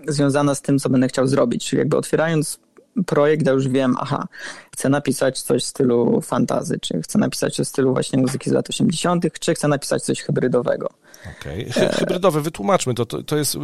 związana 0.08 0.56
z 0.56 0.62
tym, 0.62 0.80
co 0.80 0.90
będę 0.90 1.08
chciał 1.08 1.28
zrobić. 1.28 1.70
Czyli 1.70 1.80
jakby 1.80 1.98
otwierając 1.98 2.60
projekt, 3.06 3.46
ja 3.46 3.52
już 3.52 3.68
wiem, 3.68 3.96
aha, 4.00 4.28
chcę 4.74 4.90
napisać 4.90 5.42
coś 5.42 5.64
w 5.64 5.66
stylu 5.66 6.22
fantazy, 6.22 6.80
czy 6.82 7.02
chcę 7.02 7.20
napisać 7.20 7.56
coś 7.56 7.68
w 7.68 7.70
stylu 7.70 7.94
właśnie 7.94 8.20
muzyki 8.20 8.50
z 8.50 8.54
lat 8.54 8.70
80., 8.70 9.26
czy 9.40 9.54
chcę 9.54 9.68
napisać 9.68 10.04
coś 10.04 10.22
hybrydowego. 10.22 10.90
Okej, 11.40 11.70
okay. 11.70 11.90
hybrydowy, 11.90 12.42
wytłumaczmy 12.42 12.94
to. 12.94 13.06
to. 13.06 13.24
To 13.24 13.38
jest, 13.38 13.58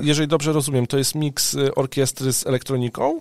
jeżeli 0.00 0.28
dobrze 0.28 0.52
rozumiem, 0.52 0.86
to 0.86 0.98
jest 0.98 1.14
miks 1.14 1.54
y, 1.54 1.74
orkiestry 1.74 2.32
z 2.32 2.46
elektroniką? 2.46 3.20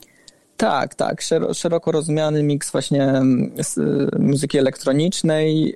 Tak, 0.58 0.96
tak. 0.96 1.22
Szeroko 1.54 1.92
rozumiany 1.92 2.44
miks 2.44 2.72
właśnie 2.72 3.04
mm, 3.04 3.52
z 3.64 3.78
y, 3.78 4.20
muzyki 4.20 4.58
elektronicznej 4.58 5.70
y, 5.70 5.76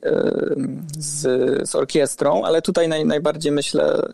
z, 0.97 1.69
z 1.69 1.75
orkiestrą, 1.75 2.43
ale 2.43 2.61
tutaj 2.61 2.87
naj, 2.87 3.05
najbardziej 3.05 3.51
myślę 3.51 4.13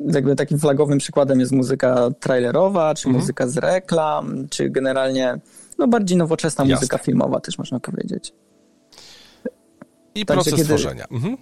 jakby 0.00 0.36
takim 0.36 0.58
flagowym 0.58 0.98
przykładem 0.98 1.40
jest 1.40 1.52
muzyka 1.52 2.08
trailerowa, 2.20 2.94
czy 2.94 3.08
mhm. 3.08 3.22
muzyka 3.22 3.46
z 3.46 3.56
reklam, 3.56 4.46
czy 4.50 4.70
generalnie 4.70 5.38
no, 5.78 5.88
bardziej 5.88 6.16
nowoczesna 6.16 6.64
Jasne. 6.64 6.74
muzyka 6.74 6.98
filmowa 6.98 7.40
też 7.40 7.58
można 7.58 7.80
powiedzieć. 7.80 8.32
I 10.14 10.26
Także 10.26 10.34
proces 10.34 10.54
kiedy, 10.54 10.64
tworzenia. 10.64 11.06
Mhm. 11.10 11.36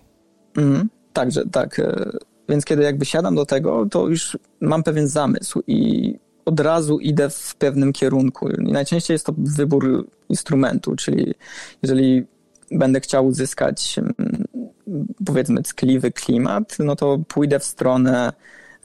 Mm, 0.57 0.89
także, 1.13 1.43
tak. 1.53 1.79
E, 1.79 2.11
więc 2.49 2.65
kiedy 2.65 2.83
jakby 2.83 3.05
siadam 3.05 3.35
do 3.35 3.47
tego, 3.47 3.87
to 3.87 4.09
już 4.09 4.39
mam 4.61 4.83
pewien 4.83 5.09
zamysł 5.09 5.63
i 5.67 6.15
od 6.45 6.61
razu 6.61 6.99
idę 6.99 7.31
w 7.31 7.55
pewnym 7.59 7.93
kierunku. 7.93 8.49
I 8.49 8.73
najczęściej 8.73 9.15
jest 9.15 9.27
to 9.27 9.35
wybór 9.39 10.09
instrumentu, 10.29 10.97
czyli 10.97 11.35
jeżeli 11.83 12.27
będę 12.71 13.01
chciał 13.01 13.27
uzyskać 13.27 13.99
mm, 13.99 14.45
powiedzmy 15.27 15.63
tkliwy 15.63 16.13
klimat, 16.13 16.77
no 16.79 16.97
to 16.97 17.19
pójdę 17.29 17.59
w 17.59 17.65
stronę 17.65 18.33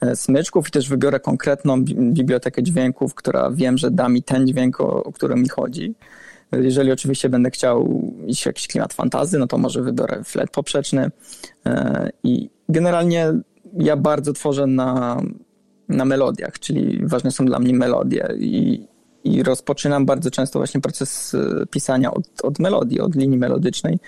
e, 0.00 0.16
smyczków 0.16 0.68
i 0.68 0.70
też 0.70 0.88
wybiorę 0.88 1.20
konkretną 1.20 1.84
bibliotekę 1.84 2.62
dźwięków, 2.62 3.14
która 3.14 3.50
wiem, 3.50 3.78
że 3.78 3.90
da 3.90 4.08
mi 4.08 4.22
ten 4.22 4.46
dźwięk, 4.46 4.80
o, 4.80 5.04
o 5.04 5.12
który 5.12 5.36
mi 5.36 5.48
chodzi. 5.48 5.94
Jeżeli 6.52 6.92
oczywiście 6.92 7.28
będę 7.28 7.50
chciał 7.50 8.02
iść 8.26 8.42
w 8.42 8.46
jakiś 8.46 8.68
klimat 8.68 8.94
fantazy, 8.94 9.38
no 9.38 9.46
to 9.46 9.58
może 9.58 9.82
wybiorę 9.82 10.24
flet 10.24 10.50
poprzeczny 10.50 11.10
e, 11.66 12.10
i 12.22 12.50
generalnie 12.68 13.32
ja 13.78 13.96
bardzo 13.96 14.32
tworzę 14.32 14.66
na, 14.66 15.22
na 15.88 16.04
melodiach, 16.04 16.58
czyli 16.58 17.06
ważne 17.06 17.30
są 17.30 17.44
dla 17.44 17.58
mnie 17.58 17.74
melodie 17.74 18.28
i, 18.38 18.86
i 19.24 19.42
rozpoczynam 19.42 20.06
bardzo 20.06 20.30
często 20.30 20.58
właśnie 20.58 20.80
proces 20.80 21.34
e, 21.34 21.66
pisania 21.66 22.14
od, 22.14 22.24
od 22.42 22.58
melodii, 22.58 23.00
od 23.00 23.14
linii 23.14 23.38
melodycznej. 23.38 23.98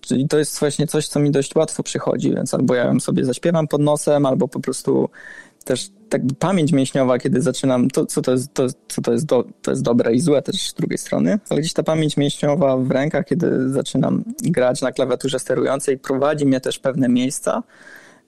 Czyli 0.00 0.28
to 0.28 0.38
jest 0.38 0.60
właśnie 0.60 0.86
coś, 0.86 1.08
co 1.08 1.20
mi 1.20 1.30
dość 1.30 1.54
łatwo 1.54 1.82
przychodzi, 1.82 2.34
więc 2.34 2.54
albo 2.54 2.74
ja 2.74 2.84
ją 2.84 3.00
sobie 3.00 3.24
zaśpiewam 3.24 3.68
pod 3.68 3.80
nosem, 3.80 4.26
albo 4.26 4.48
po 4.48 4.60
prostu 4.60 5.08
też 5.64 5.90
tak 6.08 6.22
pamięć 6.38 6.72
mięśniowa, 6.72 7.18
kiedy 7.18 7.40
zaczynam, 7.40 7.90
to, 7.90 8.06
co 8.06 8.22
to 8.22 8.32
jest, 8.32 8.54
to, 8.54 8.66
co 8.88 9.02
to 9.02 9.12
jest, 9.12 9.26
do, 9.26 9.44
to 9.62 9.70
jest 9.70 9.82
dobre 9.82 10.14
i 10.14 10.20
złe 10.20 10.42
też 10.42 10.68
z 10.68 10.74
drugiej 10.74 10.98
strony, 10.98 11.38
ale 11.50 11.60
gdzieś 11.60 11.72
ta 11.72 11.82
pamięć 11.82 12.16
mięśniowa 12.16 12.76
w 12.76 12.90
rękach, 12.90 13.26
kiedy 13.26 13.70
zaczynam 13.70 14.24
grać 14.42 14.82
na 14.82 14.92
klawiaturze 14.92 15.38
sterującej, 15.38 15.98
prowadzi 15.98 16.46
mnie 16.46 16.60
też 16.60 16.78
pewne 16.78 17.08
miejsca, 17.08 17.62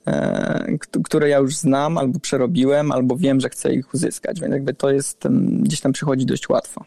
e, 0.06 0.78
które 1.04 1.28
ja 1.28 1.38
już 1.38 1.56
znam, 1.56 1.98
albo 1.98 2.18
przerobiłem, 2.18 2.92
albo 2.92 3.16
wiem, 3.16 3.40
że 3.40 3.48
chcę 3.48 3.74
ich 3.74 3.94
uzyskać, 3.94 4.40
więc 4.40 4.52
jakby 4.52 4.74
to 4.74 4.90
jest, 4.90 5.28
gdzieś 5.60 5.80
tam 5.80 5.92
przychodzi 5.92 6.26
dość 6.26 6.48
łatwo. 6.48 6.84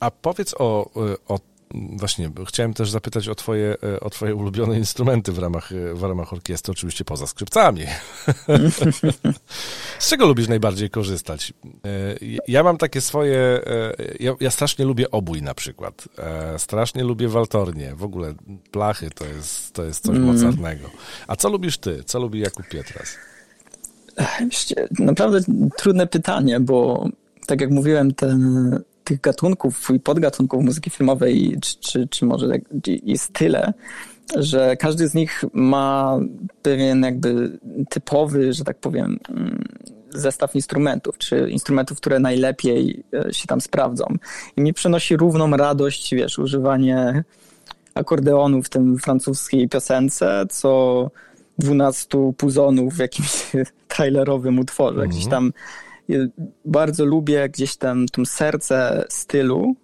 A 0.00 0.10
powiedz 0.10 0.54
o, 0.58 0.90
o 1.28 1.38
właśnie, 1.74 2.30
chciałem 2.48 2.74
też 2.74 2.90
zapytać 2.90 3.28
o 3.28 3.34
twoje, 3.34 3.76
o 4.00 4.10
twoje 4.10 4.34
ulubione 4.34 4.78
instrumenty 4.78 5.32
w 5.32 5.38
ramach, 5.38 5.70
w 5.94 6.02
ramach 6.02 6.32
orkiestry, 6.32 6.72
oczywiście 6.72 7.04
poza 7.04 7.26
skrzypcami. 7.26 7.82
Z 9.98 10.08
czego 10.08 10.26
lubisz 10.26 10.48
najbardziej 10.48 10.90
korzystać? 10.90 11.52
E, 11.84 12.16
ja 12.48 12.62
mam 12.62 12.76
takie 12.76 13.00
swoje, 13.00 13.38
e, 13.38 13.94
ja, 14.20 14.34
ja 14.40 14.50
strasznie 14.50 14.84
lubię 14.84 15.10
obój 15.10 15.42
na 15.42 15.54
przykład, 15.54 16.08
e, 16.18 16.58
strasznie 16.58 17.04
lubię 17.04 17.28
waltornie, 17.28 17.94
w 17.94 18.04
ogóle 18.04 18.34
plachy 18.70 19.10
to 19.10 19.24
jest, 19.24 19.72
to 19.72 19.84
jest 19.84 20.04
coś 20.04 20.16
mm. 20.16 20.34
mocarnego. 20.34 20.90
A 21.26 21.36
co 21.36 21.48
lubisz 21.48 21.78
ty? 21.78 22.04
Co 22.04 22.20
lubi 22.20 22.40
Jakub 22.40 22.68
Pietras? 22.68 23.16
Naprawdę 24.98 25.40
trudne 25.76 26.06
pytanie, 26.06 26.60
bo 26.60 27.08
tak 27.46 27.60
jak 27.60 27.70
mówiłem, 27.70 28.14
ten 28.14 28.80
tych 29.10 29.20
gatunków 29.20 29.90
i 29.94 30.00
podgatunków 30.00 30.64
muzyki 30.64 30.90
filmowej, 30.90 31.58
czy, 31.62 31.78
czy, 31.80 32.08
czy 32.08 32.24
może 32.24 32.46
jest 32.84 33.32
tyle, 33.32 33.72
że 34.36 34.76
każdy 34.76 35.08
z 35.08 35.14
nich 35.14 35.44
ma 35.52 36.18
pewien 36.62 37.02
jakby 37.02 37.58
typowy, 37.88 38.52
że 38.52 38.64
tak 38.64 38.78
powiem, 38.78 39.18
mm, 39.28 39.64
zestaw 40.10 40.54
instrumentów, 40.54 41.18
czy 41.18 41.50
instrumentów, 41.50 41.98
które 41.98 42.18
najlepiej 42.18 43.02
e, 43.14 43.34
się 43.34 43.46
tam 43.46 43.60
sprawdzą. 43.60 44.04
I 44.56 44.60
mi 44.60 44.74
przynosi 44.74 45.16
równą 45.16 45.56
radość, 45.56 46.14
wiesz, 46.14 46.38
używanie 46.38 47.24
akordeonu 47.94 48.62
w 48.62 48.68
tym 48.68 48.98
francuskiej 48.98 49.68
piosence, 49.68 50.46
co 50.50 51.10
12 51.58 52.32
puzonów 52.36 52.94
w 52.94 52.98
jakimś 52.98 53.46
trailerowym 53.94 54.58
utworze. 54.58 55.08
Gdzieś 55.08 55.26
tam 55.26 55.52
bardzo 56.64 57.04
lubię 57.04 57.48
gdzieś 57.48 57.76
tam 57.76 58.06
to 58.06 58.24
serce 58.24 59.04
stylu, 59.08 59.74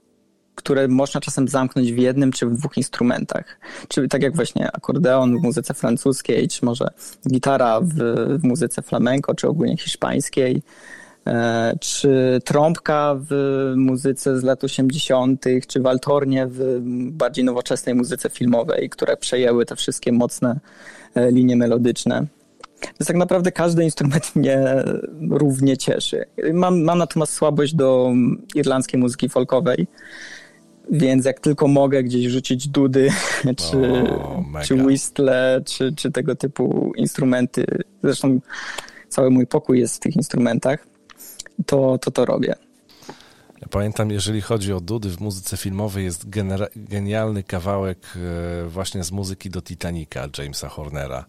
które 0.56 0.88
można 0.88 1.20
czasem 1.20 1.48
zamknąć 1.48 1.92
w 1.92 1.98
jednym 1.98 2.32
czy 2.32 2.46
w 2.46 2.56
dwóch 2.56 2.76
instrumentach. 2.76 3.60
Czyli 3.88 4.08
tak 4.08 4.22
jak 4.22 4.36
właśnie 4.36 4.72
akordeon 4.72 5.38
w 5.40 5.42
muzyce 5.42 5.74
francuskiej, 5.74 6.48
czy 6.48 6.64
może 6.64 6.88
gitara 7.28 7.80
w, 7.80 7.94
w 8.40 8.44
muzyce 8.44 8.82
flamenco, 8.82 9.34
czy 9.34 9.48
ogólnie 9.48 9.76
hiszpańskiej, 9.76 10.62
e, 11.26 11.72
czy 11.80 12.40
trąbka 12.44 13.16
w 13.30 13.32
muzyce 13.76 14.40
z 14.40 14.42
lat 14.42 14.64
80., 14.64 15.44
czy 15.68 15.80
waltornie 15.80 16.46
w 16.46 16.78
bardziej 17.10 17.44
nowoczesnej 17.44 17.94
muzyce 17.94 18.30
filmowej, 18.30 18.90
które 18.90 19.16
przejęły 19.16 19.66
te 19.66 19.76
wszystkie 19.76 20.12
mocne 20.12 20.60
e, 21.14 21.30
linie 21.30 21.56
melodyczne. 21.56 22.26
Więc 22.82 23.06
tak 23.06 23.16
naprawdę 23.16 23.52
każdy 23.52 23.84
instrument 23.84 24.36
mnie 24.36 24.84
równie 25.30 25.76
cieszy. 25.76 26.24
Mam, 26.52 26.82
mam 26.82 26.98
natomiast 26.98 27.32
słabość 27.32 27.74
do 27.74 28.12
irlandzkiej 28.54 29.00
muzyki 29.00 29.28
folkowej, 29.28 29.86
więc 30.90 31.24
jak 31.24 31.40
tylko 31.40 31.68
mogę 31.68 32.02
gdzieś 32.02 32.26
rzucić 32.26 32.68
dudy, 32.68 33.08
czy, 33.70 33.76
o, 33.76 34.44
czy 34.64 34.74
whistle, 34.74 35.62
czy, 35.64 35.94
czy 35.94 36.12
tego 36.12 36.36
typu 36.36 36.92
instrumenty, 36.96 37.64
zresztą 38.02 38.40
cały 39.08 39.30
mój 39.30 39.46
pokój 39.46 39.80
jest 39.80 39.96
w 39.96 40.00
tych 40.00 40.16
instrumentach, 40.16 40.86
to 41.66 41.98
to, 41.98 42.10
to 42.10 42.24
robię. 42.24 42.54
Ja 43.62 43.68
pamiętam, 43.70 44.10
jeżeli 44.10 44.40
chodzi 44.40 44.72
o 44.72 44.80
dudy 44.80 45.10
w 45.10 45.20
muzyce 45.20 45.56
filmowej, 45.56 46.04
jest 46.04 46.28
genialny 46.76 47.42
kawałek 47.42 47.98
e, 48.16 48.68
właśnie 48.68 49.04
z 49.04 49.12
muzyki 49.12 49.50
do 49.50 49.62
Titanica 49.62 50.28
Jamesa 50.38 50.68
Hornera. 50.68 51.24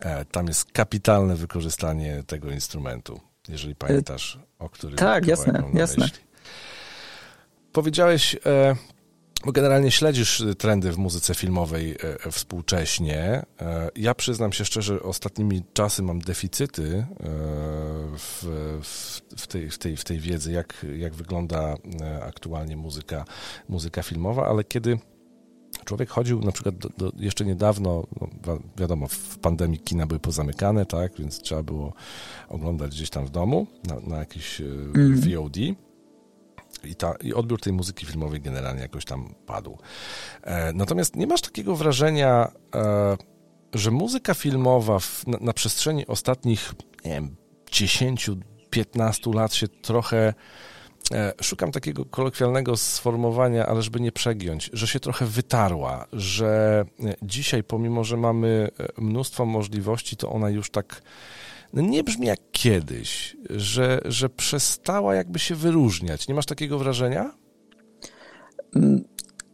E, 0.00 0.24
tam 0.24 0.46
jest 0.46 0.72
kapitalne 0.72 1.36
wykorzystanie 1.36 2.22
tego 2.26 2.50
instrumentu, 2.50 3.20
jeżeli 3.48 3.74
pamiętasz, 3.74 4.38
o 4.58 4.68
którym 4.68 4.96
Tak, 4.96 5.26
jasne, 5.26 5.62
jasne. 5.74 6.08
Powiedziałeś, 7.72 8.36
e, 8.46 8.76
bo 9.44 9.52
generalnie 9.52 9.90
śledzisz 9.90 10.44
trendy 10.58 10.92
w 10.92 10.98
muzyce 10.98 11.34
filmowej 11.34 11.96
e, 12.26 12.30
współcześnie. 12.30 13.42
Ja 13.96 14.14
przyznam 14.14 14.52
się 14.52 14.64
szczerze, 14.64 15.02
ostatnimi 15.02 15.62
czasy 15.72 16.02
mam 16.02 16.18
deficyty 16.18 17.06
w, 18.18 18.44
w, 19.36 19.46
tej, 19.46 19.70
w, 19.70 19.78
tej, 19.78 19.96
w 19.96 20.04
tej 20.04 20.18
wiedzy, 20.18 20.52
jak, 20.52 20.86
jak 20.96 21.14
wygląda 21.14 21.74
aktualnie 22.22 22.76
muzyka, 22.76 23.24
muzyka 23.68 24.02
filmowa, 24.02 24.46
ale 24.46 24.64
kiedy 24.64 24.98
człowiek 25.84 26.10
chodził 26.10 26.40
na 26.40 26.52
przykład 26.52 26.78
do, 26.78 26.88
do, 26.88 27.12
jeszcze 27.16 27.44
niedawno, 27.44 28.06
no, 28.46 28.58
wiadomo, 28.76 29.08
w 29.08 29.38
pandemii 29.38 29.78
kina 29.78 30.06
były 30.06 30.20
pozamykane, 30.20 30.86
tak, 30.86 31.12
więc 31.18 31.40
trzeba 31.40 31.62
było 31.62 31.92
oglądać 32.48 32.90
gdzieś 32.90 33.10
tam 33.10 33.26
w 33.26 33.30
domu 33.30 33.66
na, 33.84 34.00
na 34.00 34.18
jakiś 34.18 34.60
mm. 34.60 35.20
VOD. 35.20 35.56
I, 36.84 36.94
ta, 36.94 37.14
I 37.22 37.34
odbiór 37.34 37.60
tej 37.60 37.72
muzyki 37.72 38.06
filmowej 38.06 38.40
generalnie 38.40 38.82
jakoś 38.82 39.04
tam 39.04 39.34
padł. 39.46 39.78
E, 40.42 40.72
natomiast 40.72 41.16
nie 41.16 41.26
masz 41.26 41.40
takiego 41.40 41.76
wrażenia, 41.76 42.52
e, 42.74 43.16
że 43.74 43.90
muzyka 43.90 44.34
filmowa 44.34 44.98
w, 44.98 45.26
na, 45.26 45.38
na 45.40 45.52
przestrzeni 45.52 46.06
ostatnich, 46.06 46.74
nie 47.04 47.10
wiem, 47.10 47.36
10-15 47.70 49.34
lat 49.34 49.54
się 49.54 49.68
trochę 49.68 50.16
E, 50.26 50.34
szukam 51.42 51.72
takiego 51.72 52.04
kolokwialnego 52.04 52.76
sformułowania, 52.76 53.66
ale 53.66 53.82
żeby 53.82 54.00
nie 54.00 54.12
przegiąć, 54.12 54.70
że 54.72 54.86
się 54.86 55.00
trochę 55.00 55.26
wytarła, 55.26 56.06
że 56.12 56.84
e, 57.04 57.14
dzisiaj, 57.22 57.64
pomimo 57.64 58.04
że 58.04 58.16
mamy 58.16 58.68
e, 58.78 59.02
mnóstwo 59.02 59.46
możliwości, 59.46 60.16
to 60.16 60.30
ona 60.30 60.50
już 60.50 60.70
tak 60.70 61.02
no 61.72 61.82
nie 61.82 62.04
brzmi 62.04 62.26
jak 62.26 62.38
kiedyś, 62.52 63.36
że, 63.50 64.00
że 64.04 64.28
przestała 64.28 65.14
jakby 65.14 65.38
się 65.38 65.54
wyróżniać. 65.54 66.28
Nie 66.28 66.34
masz 66.34 66.46
takiego 66.46 66.78
wrażenia? 66.78 67.34
Mm, 68.76 69.04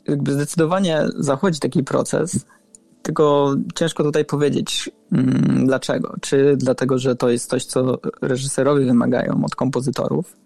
jakby 0.08 0.32
zdecydowanie 0.32 1.04
zachodzi 1.18 1.60
taki 1.60 1.84
proces, 1.84 2.46
tylko 3.02 3.54
ciężko 3.74 4.04
tutaj 4.04 4.24
powiedzieć 4.24 4.90
mm, 5.12 5.66
dlaczego. 5.66 6.14
Czy 6.20 6.56
dlatego, 6.56 6.98
że 6.98 7.16
to 7.16 7.28
jest 7.28 7.50
coś, 7.50 7.64
co 7.64 7.98
reżyserowie 8.22 8.84
wymagają 8.84 9.44
od 9.44 9.54
kompozytorów, 9.54 10.36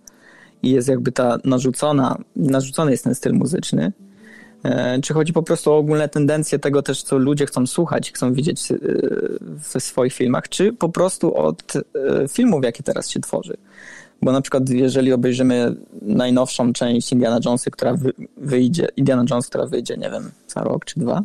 i 0.63 0.71
jest 0.71 0.89
jakby 0.89 1.13
ta 1.13 1.39
narzucona, 1.45 2.19
narzucony 2.37 2.91
jest 2.91 3.05
ten 3.05 3.15
styl 3.15 3.33
muzyczny, 3.33 3.93
e, 4.63 5.01
czy 5.01 5.15
chodzi 5.15 5.33
po 5.33 5.43
prostu 5.43 5.73
o 5.73 5.77
ogólne 5.77 6.09
tendencje 6.09 6.59
tego 6.59 6.83
też, 6.83 7.03
co 7.03 7.19
ludzie 7.19 7.47
chcą 7.47 7.67
słuchać, 7.67 8.13
chcą 8.13 8.33
widzieć 8.33 8.73
e, 8.73 8.77
w 9.59 9.83
swoich 9.83 10.13
filmach, 10.13 10.49
czy 10.49 10.73
po 10.73 10.89
prostu 10.89 11.35
od 11.35 11.77
e, 11.77 11.83
filmów, 12.29 12.65
jakie 12.65 12.83
teraz 12.83 13.09
się 13.09 13.21
tworzy. 13.21 13.57
Bo 14.23 14.33
na 14.33 14.41
przykład, 14.41 14.69
jeżeli 14.69 15.13
obejrzymy 15.13 15.77
najnowszą 16.03 16.73
część 16.73 17.13
Indiana 17.13 17.39
Jonesa, 17.45 17.71
która 17.71 17.95
wyjdzie, 18.37 18.89
Indiana 18.97 19.25
Jones, 19.31 19.47
która 19.47 19.67
wyjdzie, 19.67 19.97
nie 19.97 20.11
wiem, 20.11 20.31
za 20.49 20.61
rok 20.61 20.85
czy 20.85 21.01
dwa, 21.01 21.23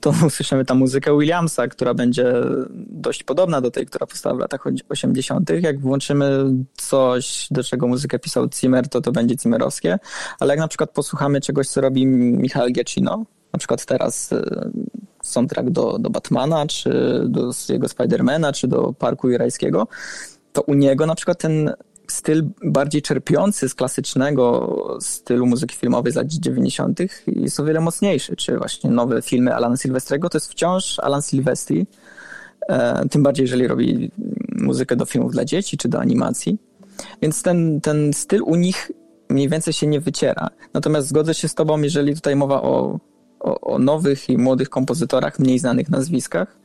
to 0.00 0.10
usłyszymy 0.26 0.64
tam 0.64 0.78
muzykę 0.78 1.18
Williamsa, 1.18 1.68
która 1.68 1.94
będzie 1.94 2.32
dość 2.76 3.22
podobna 3.22 3.60
do 3.60 3.70
tej, 3.70 3.86
która 3.86 4.06
powstała 4.06 4.34
w 4.34 4.38
latach 4.38 4.64
80. 4.88 5.50
Jak 5.60 5.80
włączymy 5.80 6.44
coś, 6.76 7.48
do 7.50 7.64
czego 7.64 7.86
muzykę 7.86 8.18
pisał 8.18 8.48
Zimmer, 8.54 8.88
to 8.88 9.00
to 9.00 9.12
będzie 9.12 9.36
Zimmerowskie, 9.42 9.98
ale 10.40 10.52
jak 10.52 10.60
na 10.60 10.68
przykład 10.68 10.90
posłuchamy 10.90 11.40
czegoś, 11.40 11.68
co 11.68 11.80
robi 11.80 12.06
Michał 12.06 12.68
Giacchino, 12.68 13.24
na 13.52 13.58
przykład 13.58 13.84
teraz 13.84 14.32
e, 14.32 14.70
soundtrack 15.22 15.70
do, 15.70 15.98
do 15.98 16.10
Batmana, 16.10 16.66
czy 16.66 17.22
do 17.28 17.50
jego 17.68 17.88
Spidermana, 17.88 18.52
czy 18.52 18.68
do 18.68 18.92
Parku 18.92 19.30
Jurajskiego, 19.30 19.88
to 20.52 20.62
u 20.62 20.74
niego 20.74 21.06
na 21.06 21.14
przykład 21.14 21.38
ten 21.38 21.72
styl 22.12 22.44
bardziej 22.64 23.02
czerpiący 23.02 23.68
z 23.68 23.74
klasycznego 23.74 24.98
stylu 25.00 25.46
muzyki 25.46 25.76
filmowej 25.76 26.12
z 26.12 26.16
lat 26.16 26.26
90. 26.26 27.00
jest 27.26 27.60
o 27.60 27.64
wiele 27.64 27.80
mocniejszy. 27.80 28.36
Czy 28.36 28.58
właśnie 28.58 28.90
nowe 28.90 29.22
filmy 29.22 29.54
Alana 29.54 29.76
Silvestrego 29.76 30.28
to 30.28 30.38
jest 30.38 30.50
wciąż 30.50 30.98
Alan 30.98 31.22
Silvestri, 31.22 31.86
e, 32.68 33.08
tym 33.08 33.22
bardziej 33.22 33.44
jeżeli 33.44 33.66
robi 33.66 34.10
muzykę 34.52 34.96
do 34.96 35.04
filmów 35.04 35.32
dla 35.32 35.44
dzieci 35.44 35.76
czy 35.76 35.88
do 35.88 36.00
animacji. 36.00 36.58
Więc 37.22 37.42
ten, 37.42 37.80
ten 37.80 38.12
styl 38.12 38.42
u 38.42 38.54
nich 38.54 38.90
mniej 39.28 39.48
więcej 39.48 39.72
się 39.72 39.86
nie 39.86 40.00
wyciera. 40.00 40.48
Natomiast 40.74 41.08
zgodzę 41.08 41.34
się 41.34 41.48
z 41.48 41.54
tobą, 41.54 41.82
jeżeli 41.82 42.14
tutaj 42.14 42.36
mowa 42.36 42.62
o, 42.62 42.98
o, 43.40 43.60
o 43.60 43.78
nowych 43.78 44.28
i 44.28 44.38
młodych 44.38 44.68
kompozytorach, 44.68 45.38
mniej 45.38 45.58
znanych 45.58 45.88
nazwiskach. 45.88 46.56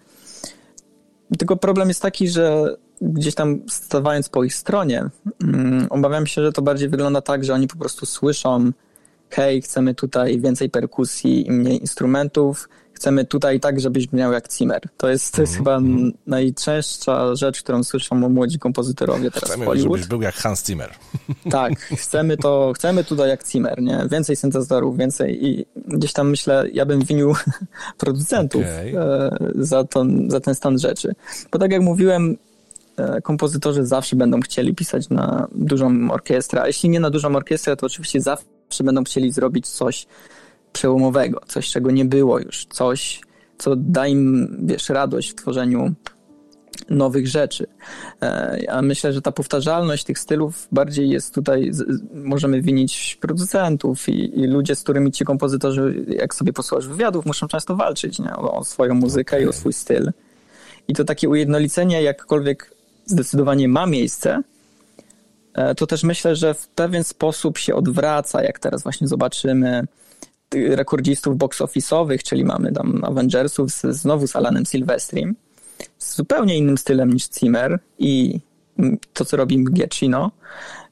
Tylko 1.38 1.56
problem 1.56 1.88
jest 1.88 2.01
taki, 2.01 2.27
że 2.27 2.75
gdzieś 3.02 3.36
tam 3.36 3.60
stawając 3.70 4.30
po 4.30 4.44
ich 4.44 4.56
stronie, 4.56 5.10
um, 5.42 5.88
obawiam 5.90 6.28
się, 6.28 6.42
że 6.42 6.52
to 6.52 6.62
bardziej 6.62 6.90
wygląda 6.90 7.22
tak, 7.22 7.44
że 7.44 7.54
oni 7.54 7.68
po 7.68 7.78
prostu 7.78 8.06
słyszą 8.06 8.72
hej, 9.30 9.62
chcemy 9.62 9.96
tutaj 9.96 10.42
więcej 10.42 10.70
perkusji 10.70 11.48
i 11.48 11.52
mniej 11.52 11.80
instrumentów, 11.82 12.70
chcemy 12.94 13.26
tutaj 13.26 13.60
tak, 13.60 13.80
żebyś 13.80 14.08
brzmiał 14.08 14.32
jak 14.32 14.52
Zimmer. 14.52 14.82
To 14.98 15.10
jest, 15.10 15.34
to 15.34 15.42
jest 15.42 15.56
chyba 15.58 15.80
najczęstsza 16.28 17.36
rzecz, 17.36 17.64
którą 17.64 17.84
słyszą 17.84 18.16
młodzi 18.16 18.60
kompozytorowie 18.60 19.32
teraz 19.32 19.50
Chcemy, 19.50 19.66
w 19.66 19.68
Hollywood. 19.68 19.98
żebyś 19.98 20.10
był 20.10 20.22
jak 20.22 20.36
Hans 20.36 20.66
Zimmer. 20.66 20.90
Tak, 21.52 21.80
chcemy 21.80 22.38
to, 22.38 22.72
chcemy 22.76 23.04
tutaj 23.04 23.30
jak 23.30 23.48
Zimmer, 23.48 23.82
nie? 23.82 24.06
Więcej 24.12 24.36
syntezatorów, 24.36 24.98
więcej 24.98 25.46
i 25.46 25.66
gdzieś 25.88 26.14
tam 26.14 26.30
myślę, 26.30 26.66
ja 26.74 26.86
bym 26.86 27.02
winił 27.02 27.34
producentów 27.98 28.62
Okej. 28.62 28.96
e, 28.96 29.30
za, 29.56 29.84
to, 29.84 30.06
za 30.28 30.40
ten 30.40 30.56
stan 30.56 30.80
rzeczy. 30.80 31.16
Bo 31.52 31.60
tak 31.60 31.72
jak 31.72 31.82
mówiłem, 31.82 32.38
kompozytorzy 33.23 33.86
zawsze 33.86 34.15
będą 34.15 34.39
chcieli 34.41 34.75
pisać 34.75 35.10
na 35.10 35.47
dużą 35.56 36.12
orkiestrę, 36.12 36.62
a 36.62 36.67
jeśli 36.67 36.89
nie 36.89 36.99
na 36.99 37.10
dużą 37.10 37.36
orkiestrę, 37.36 37.75
to 37.75 37.86
oczywiście 37.86 38.21
zawsze 38.21 38.84
będą 38.84 39.04
chcieli 39.04 39.32
zrobić 39.32 39.67
coś 39.67 40.08
przełomowego, 40.73 41.41
coś, 41.47 41.69
czego 41.69 41.91
nie 41.91 42.06
było 42.06 42.39
już, 42.39 42.65
coś, 42.65 43.21
co 43.58 43.75
da 43.75 44.08
im, 44.08 44.58
wiesz, 44.63 44.89
radość 44.89 45.32
w 45.32 45.36
tworzeniu 45.36 45.93
nowych 46.89 47.27
rzeczy. 47.27 47.67
E, 48.21 48.60
Ja 48.63 48.82
myślę, 48.82 49.13
że 49.13 49.21
ta 49.21 49.32
powtarzalność 49.32 50.04
tych 50.04 50.19
stylów 50.19 50.67
bardziej 50.71 51.10
jest 51.10 51.36
tutaj, 51.36 51.71
możemy 52.13 52.62
winić 52.62 53.17
producentów 53.21 54.10
i, 54.10 54.39
i 54.39 54.47
ludzie, 54.47 54.75
z 54.75 54.84
którymi 54.84 55.12
ci 55.12 55.25
kompozytorzy, 55.25 56.06
jak 56.08 56.36
sobie 56.36 56.54
posłuchasz 56.54 56.88
wywiadów, 56.88 57.25
muszą 57.25 57.47
często 57.47 57.75
walczyć 57.75 58.19
nie? 58.19 58.36
O, 58.36 58.58
o 58.58 58.63
swoją 58.63 58.93
muzykę 58.93 59.41
i 59.43 59.47
o 59.47 59.54
swój 59.54 59.73
styl. 59.73 60.12
I 60.88 60.93
to 60.93 61.04
takie 61.04 61.30
ujednolicenie 61.30 62.04
jakkolwiek 62.04 62.81
zdecydowanie 63.12 63.67
ma 63.67 63.86
miejsce, 63.86 64.41
e, 65.54 65.76
to 65.76 65.88
też 65.88 66.04
myślę, 66.04 66.36
że 66.36 66.54
w 66.54 66.67
pewien 66.67 67.04
sposób 67.04 67.58
się 67.58 67.76
odwraca, 67.76 68.43
jak 68.43 68.60
teraz 68.60 68.84
właśnie 68.84 69.08
zobaczymy 69.08 69.88
rekordzistów 70.54 71.38
box 71.38 71.62
office'owych, 71.62 72.24
czyli 72.24 72.45
mamy 72.45 72.71
tam 72.71 73.04
Avengersów 73.04 73.71
z, 73.71 73.82
znowu 73.82 74.28
z 74.28 74.36
Alanem 74.36 74.65
Silvestrim, 74.65 75.36
z 75.97 76.15
zupełnie 76.15 76.58
innym 76.58 76.78
stylem 76.78 77.13
niż 77.13 77.24
Zimmer 77.39 77.80
i 78.00 78.39
mm, 78.80 78.97
to, 79.13 79.26
co 79.26 79.38
robi 79.38 79.65
Giacchino, 79.74 80.32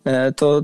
e, 0.04 0.32
to, 0.32 0.64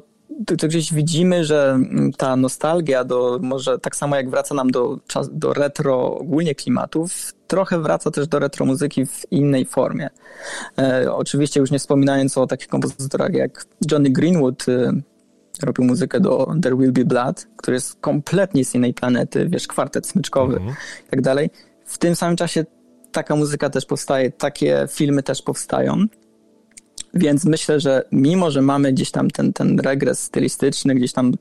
to, 0.57 0.67
gdzieś 0.67 0.93
widzimy, 0.93 1.45
że 1.45 1.71
mm, 1.71 2.13
ta 2.13 2.35
nostalgia 2.35 3.03
do, 3.03 3.39
może 3.41 3.79
tak 3.79 3.95
samo 3.95 4.15
jak 4.15 4.29
wraca 4.29 4.55
nam 4.55 4.71
do, 4.71 4.99
do 5.31 5.53
retro 5.53 6.17
ogólnie 6.17 6.55
klimatów, 6.55 7.34
trochę 7.47 7.79
wraca 7.79 8.11
też 8.11 8.27
do 8.27 8.39
retro 8.39 8.65
muzyki 8.65 9.05
w 9.05 9.31
innej 9.31 9.65
formie. 9.65 10.09
E, 10.77 11.13
oczywiście 11.13 11.59
już 11.59 11.71
nie 11.71 11.79
wspominając 11.79 12.37
o 12.37 12.47
takich 12.47 12.67
kompozytorach 12.67 13.33
jak 13.33 13.65
Johnny 13.91 14.09
Greenwood, 14.09 14.69
e, 14.69 14.91
robił 15.63 15.85
muzykę 15.85 16.19
do 16.19 16.53
There 16.61 16.77
Will 16.77 16.91
Be 16.91 17.05
Blood, 17.05 17.47
który 17.57 17.75
jest 17.75 17.95
kompletnie 18.01 18.65
z 18.65 18.75
innej 18.75 18.93
planety, 18.93 19.47
wiesz, 19.49 19.67
kwartet 19.67 20.07
smyczkowy 20.07 20.59
i 21.07 21.09
tak 21.09 21.21
dalej. 21.21 21.49
W 21.85 21.97
tym 21.97 22.15
samym 22.15 22.35
czasie 22.35 22.65
taka 23.11 23.35
muzyka 23.35 23.69
też 23.69 23.85
powstaje, 23.85 24.31
takie 24.31 24.87
filmy 24.89 25.23
też 25.23 25.41
powstają. 25.41 26.05
Więc 27.13 27.45
myślę, 27.45 27.79
że 27.79 28.03
mimo, 28.11 28.51
że 28.51 28.61
mamy 28.61 28.93
gdzieś 28.93 29.11
tam 29.11 29.29
ten, 29.29 29.53
ten 29.53 29.79
regres 29.79 30.19
stylistyczny, 30.19 30.95
gdzieś 30.95 31.13
tam 31.13 31.31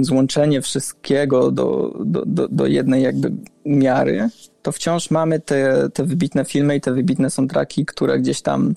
złączenie 0.00 0.62
wszystkiego 0.62 1.50
do, 1.50 1.94
do, 2.04 2.22
do, 2.26 2.48
do 2.48 2.66
jednej 2.66 3.02
jakby 3.02 3.32
miary, 3.64 4.28
to 4.62 4.72
wciąż 4.72 5.10
mamy 5.10 5.40
te, 5.40 5.90
te 5.90 6.04
wybitne 6.04 6.44
filmy 6.44 6.76
i 6.76 6.80
te 6.80 6.92
wybitne 6.92 7.30
soundtracki, 7.30 7.86
które 7.86 8.18
gdzieś 8.18 8.42
tam 8.42 8.74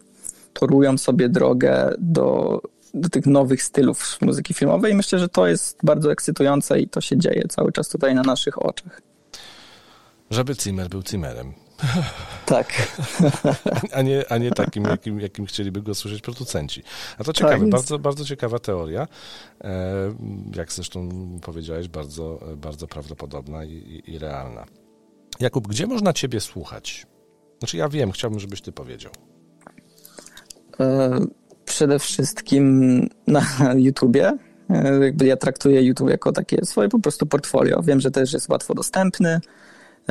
torują 0.54 0.98
sobie 0.98 1.30
drogę 1.30 1.94
do, 2.00 2.62
do 2.94 3.10
tych 3.10 3.26
nowych 3.26 3.64
stylów 3.64 4.18
muzyki 4.22 4.54
filmowej 4.54 4.94
i 4.94 4.96
myślę, 4.96 5.20
że 5.20 5.30
to 5.30 5.48
jest 5.48 5.78
bardzo 5.84 6.12
ekscytujące 6.12 6.80
i 6.80 6.88
to 6.88 7.02
się 7.02 7.18
dzieje 7.18 7.44
cały 7.50 7.72
czas 7.72 7.90
tutaj 7.90 8.16
na 8.16 8.22
naszych 8.22 8.66
oczach. 8.66 9.02
Żeby 10.30 10.54
Zimmer 10.54 10.90
był 10.90 11.02
Zimmerem. 11.10 11.67
Tak. 12.46 12.74
A 13.96 14.02
nie, 14.02 14.32
a 14.32 14.38
nie 14.38 14.52
takim, 14.52 14.84
jakim, 14.84 15.20
jakim 15.20 15.46
chcieliby 15.46 15.82
go 15.82 15.96
słyszeć 15.96 16.22
producenci. 16.22 16.84
A 17.18 17.24
to 17.24 17.34
ciekawe, 17.34 17.60
więc- 17.60 17.72
bardzo, 17.72 18.00
bardzo 18.00 18.26
ciekawa 18.26 18.60
teoria. 18.60 19.08
E, 19.64 19.94
jak 20.56 20.72
zresztą 20.74 21.10
powiedziałeś, 21.42 21.88
bardzo, 21.88 22.40
bardzo 22.58 22.88
prawdopodobna 22.88 23.64
i, 23.64 23.72
i, 23.74 24.12
i 24.12 24.20
realna. 24.20 24.66
Jakub, 25.40 25.68
gdzie 25.68 25.88
można 25.88 26.14
ciebie 26.14 26.40
słuchać? 26.40 27.06
Znaczy 27.60 27.78
ja 27.78 27.90
wiem, 27.90 28.12
chciałbym, 28.12 28.40
żebyś 28.40 28.62
ty 28.62 28.72
powiedział. 28.72 29.12
E, 30.80 31.20
Przede 31.66 32.00
wszystkim 32.00 33.02
na 33.28 33.46
YouTubie. 33.76 34.38
E, 34.70 35.00
Jakby 35.06 35.26
ja 35.26 35.38
traktuję 35.38 35.82
YouTube 35.82 36.10
jako 36.10 36.32
takie 36.32 36.66
swoje 36.66 36.90
po 36.90 37.00
prostu 37.00 37.26
portfolio. 37.26 37.82
Wiem, 37.84 38.00
że 38.00 38.12
też 38.12 38.34
jest 38.34 38.50
łatwo 38.50 38.74
dostępny. 38.74 39.40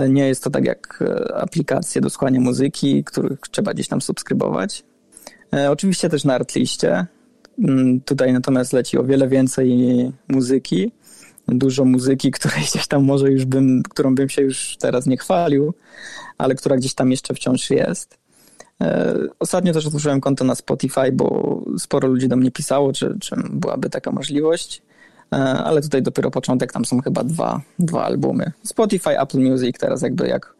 Nie 0.08 0.28
jest 0.28 0.44
to 0.44 0.50
tak 0.50 0.64
jak 0.64 1.02
e, 1.02 1.36
aplikacje 1.36 2.00
do 2.00 2.10
słuchania 2.10 2.40
muzyki, 2.40 3.04
których 3.04 3.40
trzeba 3.50 3.74
gdzieś 3.74 3.88
tam 3.88 4.00
subskrybować. 4.00 4.84
E, 5.54 5.70
Oczywiście 5.70 6.08
też 6.08 6.24
na 6.24 6.34
Artliście. 6.34 7.06
Mm, 7.58 8.00
Tutaj 8.00 8.32
natomiast 8.32 8.72
leci 8.72 8.98
o 8.98 9.04
wiele 9.04 9.28
więcej 9.28 9.76
muzyki. 10.28 10.92
Dużo 11.48 11.84
muzyki, 11.84 12.30
której 12.36 12.60
gdzieś 12.70 12.86
tam 12.86 13.04
może 13.04 13.30
już 13.30 13.44
bym, 13.44 13.82
którą 13.82 14.14
bym 14.14 14.28
się 14.28 14.42
już 14.42 14.76
teraz 14.80 15.06
nie 15.06 15.16
chwalił, 15.16 15.74
ale 16.38 16.54
która 16.54 16.76
gdzieś 16.76 16.94
tam 16.94 17.10
jeszcze 17.10 17.34
wciąż 17.34 17.70
jest. 17.70 18.18
E, 18.82 19.14
Ostatnio 19.38 19.72
też 19.72 19.86
otworzyłem 19.86 20.20
konto 20.20 20.44
na 20.44 20.54
Spotify, 20.54 21.12
bo 21.12 21.60
sporo 21.78 22.08
ludzi 22.08 22.28
do 22.28 22.36
mnie 22.36 22.50
pisało, 22.50 22.92
czy, 22.92 23.16
czy 23.20 23.36
byłaby 23.50 23.90
taka 23.90 24.12
możliwość. 24.12 24.82
E, 25.32 25.36
Ale 25.38 25.82
tutaj 25.82 26.02
dopiero 26.02 26.30
początek, 26.30 26.72
tam 26.72 26.84
są 26.84 27.00
chyba 27.00 27.24
dwa, 27.24 27.60
dwa 27.78 28.04
albumy. 28.04 28.52
Spotify, 28.62 29.20
Apple 29.20 29.40
Music, 29.40 29.78
teraz 29.78 30.02
jakby 30.02 30.28
jak 30.28 30.56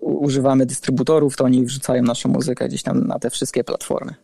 używamy 0.00 0.66
dystrybutorów, 0.66 1.36
to 1.36 1.44
oni 1.44 1.64
wrzucają 1.64 2.02
naszą 2.02 2.28
muzykę 2.28 2.68
gdzieś 2.68 2.82
tam 2.82 3.06
na 3.06 3.18
te 3.18 3.30
wszystkie 3.30 3.64
platformy. 3.64 4.14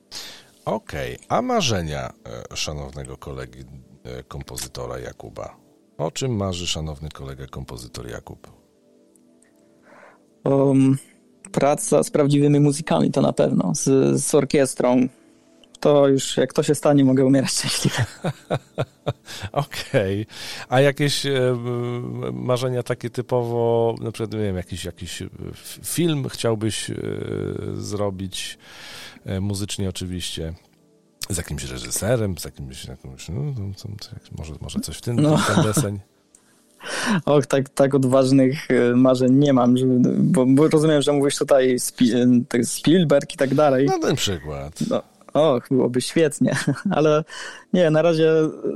Okej, 0.65 1.19
a 1.29 1.43
marzenia 1.43 2.13
e, 2.53 2.57
szanownego 2.57 3.17
kolegi 3.17 3.61
e, 4.05 4.23
kompozytora 4.23 4.99
Jakuba? 4.99 5.57
O 5.99 6.11
czym 6.11 6.37
marzy 6.37 6.67
szanowny 6.67 7.09
kolega 7.09 7.47
kompozytor 7.47 8.09
Jakub? 8.11 8.51
Um, 10.45 10.99
praca 11.53 12.03
z 12.03 12.11
prawdziwymi 12.11 12.61
muzykami 12.61 13.11
to 13.11 13.21
na 13.21 13.33
pewno, 13.33 13.75
z, 13.75 14.21
z 14.23 14.35
orkiestrą. 14.35 15.09
To 15.81 16.09
już 16.09 16.37
jak 16.37 16.53
to 16.53 16.63
się 16.63 16.75
stanie, 16.75 17.05
mogę 17.05 17.25
umierać 17.25 17.51
szczęśliwie. 17.51 18.05
Okej. 19.53 20.27
A 20.69 20.81
jakieś 20.81 21.27
e, 21.27 21.57
marzenia 22.33 22.83
takie 22.83 23.11
typowo, 23.11 23.95
na 24.01 24.13
przykład, 24.13 24.33
nie 24.33 24.39
wiem, 24.39 24.57
jakiś, 24.57 24.85
jakiś 24.85 25.23
e, 25.23 25.29
film 25.85 26.29
chciałbyś 26.29 26.91
e, 26.91 26.95
zrobić, 27.75 28.59
muzycznie 29.41 29.89
oczywiście, 29.89 30.55
z 31.31 31.37
jakimś 31.37 31.65
reżyserem, 31.65 32.39
z 32.39 32.45
jakimś, 32.45 32.85
jakimś 32.85 33.29
no, 33.29 33.43
no, 33.43 33.95
może, 34.39 34.55
może 34.61 34.81
coś 34.81 34.97
w 34.97 35.01
tym, 35.01 35.17
No. 35.17 35.39
ten 35.55 35.65
deseń. 35.65 36.01
Och, 37.25 37.47
tak, 37.47 37.69
tak 37.69 37.95
odważnych 37.95 38.69
marzeń 38.95 39.35
nie 39.35 39.53
mam, 39.53 39.77
żeby, 39.77 40.11
bo, 40.19 40.47
bo 40.47 40.69
rozumiem, 40.69 41.03
że 41.03 41.13
mówisz 41.13 41.37
tutaj 41.37 41.79
Spi, 41.79 42.13
Spielberg 42.65 43.35
i 43.35 43.37
tak 43.37 43.55
dalej. 43.55 43.87
Na 43.87 43.99
ten 43.99 44.17
przykład. 44.17 44.81
No, 44.91 45.03
och, 45.35 45.69
byłoby 45.71 46.01
świetnie, 46.01 46.57
ale 46.91 47.25
nie, 47.73 47.91
na 47.91 48.03
razie, 48.03 48.33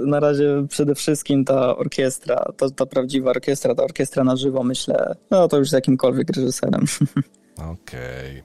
na 0.07 0.21
razie 0.21 0.67
przede 0.69 0.95
wszystkim 0.95 1.45
ta 1.45 1.77
orkiestra, 1.77 2.45
ta, 2.57 2.71
ta 2.71 2.87
prawdziwa 2.87 3.31
orkiestra, 3.31 3.75
ta 3.75 3.85
orkiestra 3.85 4.25
na 4.25 4.37
żywo, 4.37 4.63
myślę, 4.63 5.17
no 5.31 5.49
to 5.49 5.59
już 5.59 5.71
z 5.71 5.73
jakimkolwiek 5.73 6.31
reżyserem. 6.37 6.85
Okej. 7.57 8.43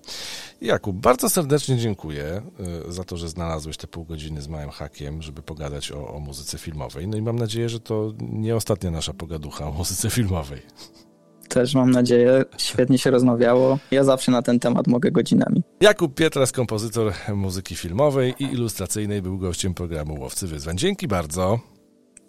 Jakub, 0.62 0.96
bardzo 0.96 1.30
serdecznie 1.30 1.78
dziękuję 1.78 2.42
y, 2.88 2.92
za 2.92 3.04
to, 3.04 3.18
że 3.18 3.30
znalazłeś 3.30 3.78
te 3.78 3.88
pół 3.88 4.06
godziny 4.06 4.42
z 4.42 4.48
małym 4.48 4.70
hakiem, 4.70 5.22
żeby 5.22 5.42
pogadać 5.42 5.92
o, 5.92 6.08
o 6.08 6.20
muzyce 6.20 6.58
filmowej. 6.58 7.08
No 7.08 7.18
i 7.18 7.22
mam 7.22 7.40
nadzieję, 7.40 7.70
że 7.70 7.80
to 7.80 8.14
nie 8.20 8.56
ostatnia 8.56 8.92
nasza 8.92 9.14
pogaducha 9.14 9.68
o 9.68 9.72
muzyce 9.72 10.10
filmowej. 10.10 10.62
Też 11.50 11.76
mam 11.76 11.92
nadzieję, 11.92 12.46
świetnie 12.58 12.98
się 12.98 13.12
rozmawiało. 13.12 13.80
Ja 13.92 14.04
zawsze 14.04 14.32
na 14.32 14.42
ten 14.42 14.60
temat 14.60 14.88
mogę 14.88 15.12
godzinami. 15.12 15.64
Jakub 15.82 16.16
Pietras, 16.16 16.52
kompozytor 16.52 17.14
muzyki 17.36 17.76
filmowej 17.76 18.34
i 18.40 18.44
ilustracyjnej, 18.44 19.22
był 19.22 19.38
gościem 19.38 19.74
programu 19.74 20.20
Łowcy 20.20 20.48
Wyzwań. 20.48 20.78
Dzięki 20.78 21.08
bardzo. 21.08 21.60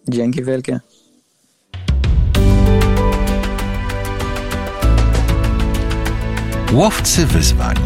Dzięki 0.09 0.45
wielkie. 0.45 0.81
Łowcy 6.73 7.27
wyzwań. 7.27 7.77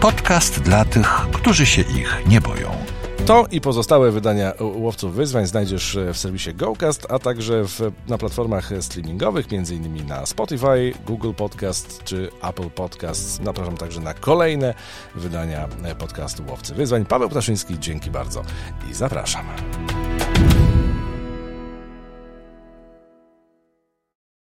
Podcast 0.00 0.60
dla 0.60 0.84
tych, 0.84 1.08
którzy 1.32 1.66
się 1.66 1.82
ich 1.82 2.22
nie 2.28 2.40
boją. 2.40 2.81
To 3.26 3.46
i 3.50 3.60
pozostałe 3.60 4.10
wydania 4.10 4.52
Łowców 4.60 5.14
Wyzwań 5.14 5.46
znajdziesz 5.46 5.98
w 6.12 6.18
serwisie 6.18 6.54
GoCast, 6.54 7.06
a 7.10 7.18
także 7.18 7.64
w, 7.64 7.92
na 8.08 8.18
platformach 8.18 8.70
streamingowych, 8.80 9.46
m.in. 9.52 10.06
na 10.06 10.26
Spotify, 10.26 10.92
Google 11.06 11.32
Podcast 11.32 12.04
czy 12.04 12.30
Apple 12.42 12.70
Podcast. 12.70 13.44
Zapraszam 13.44 13.76
także 13.76 14.00
na 14.00 14.14
kolejne 14.14 14.74
wydania 15.14 15.68
podcastu 15.98 16.42
Łowcy 16.50 16.74
Wyzwań. 16.74 17.04
Paweł 17.04 17.28
Ptaszyński, 17.28 17.78
dzięki 17.78 18.10
bardzo 18.10 18.42
i 18.90 18.94
zapraszam. 18.94 19.46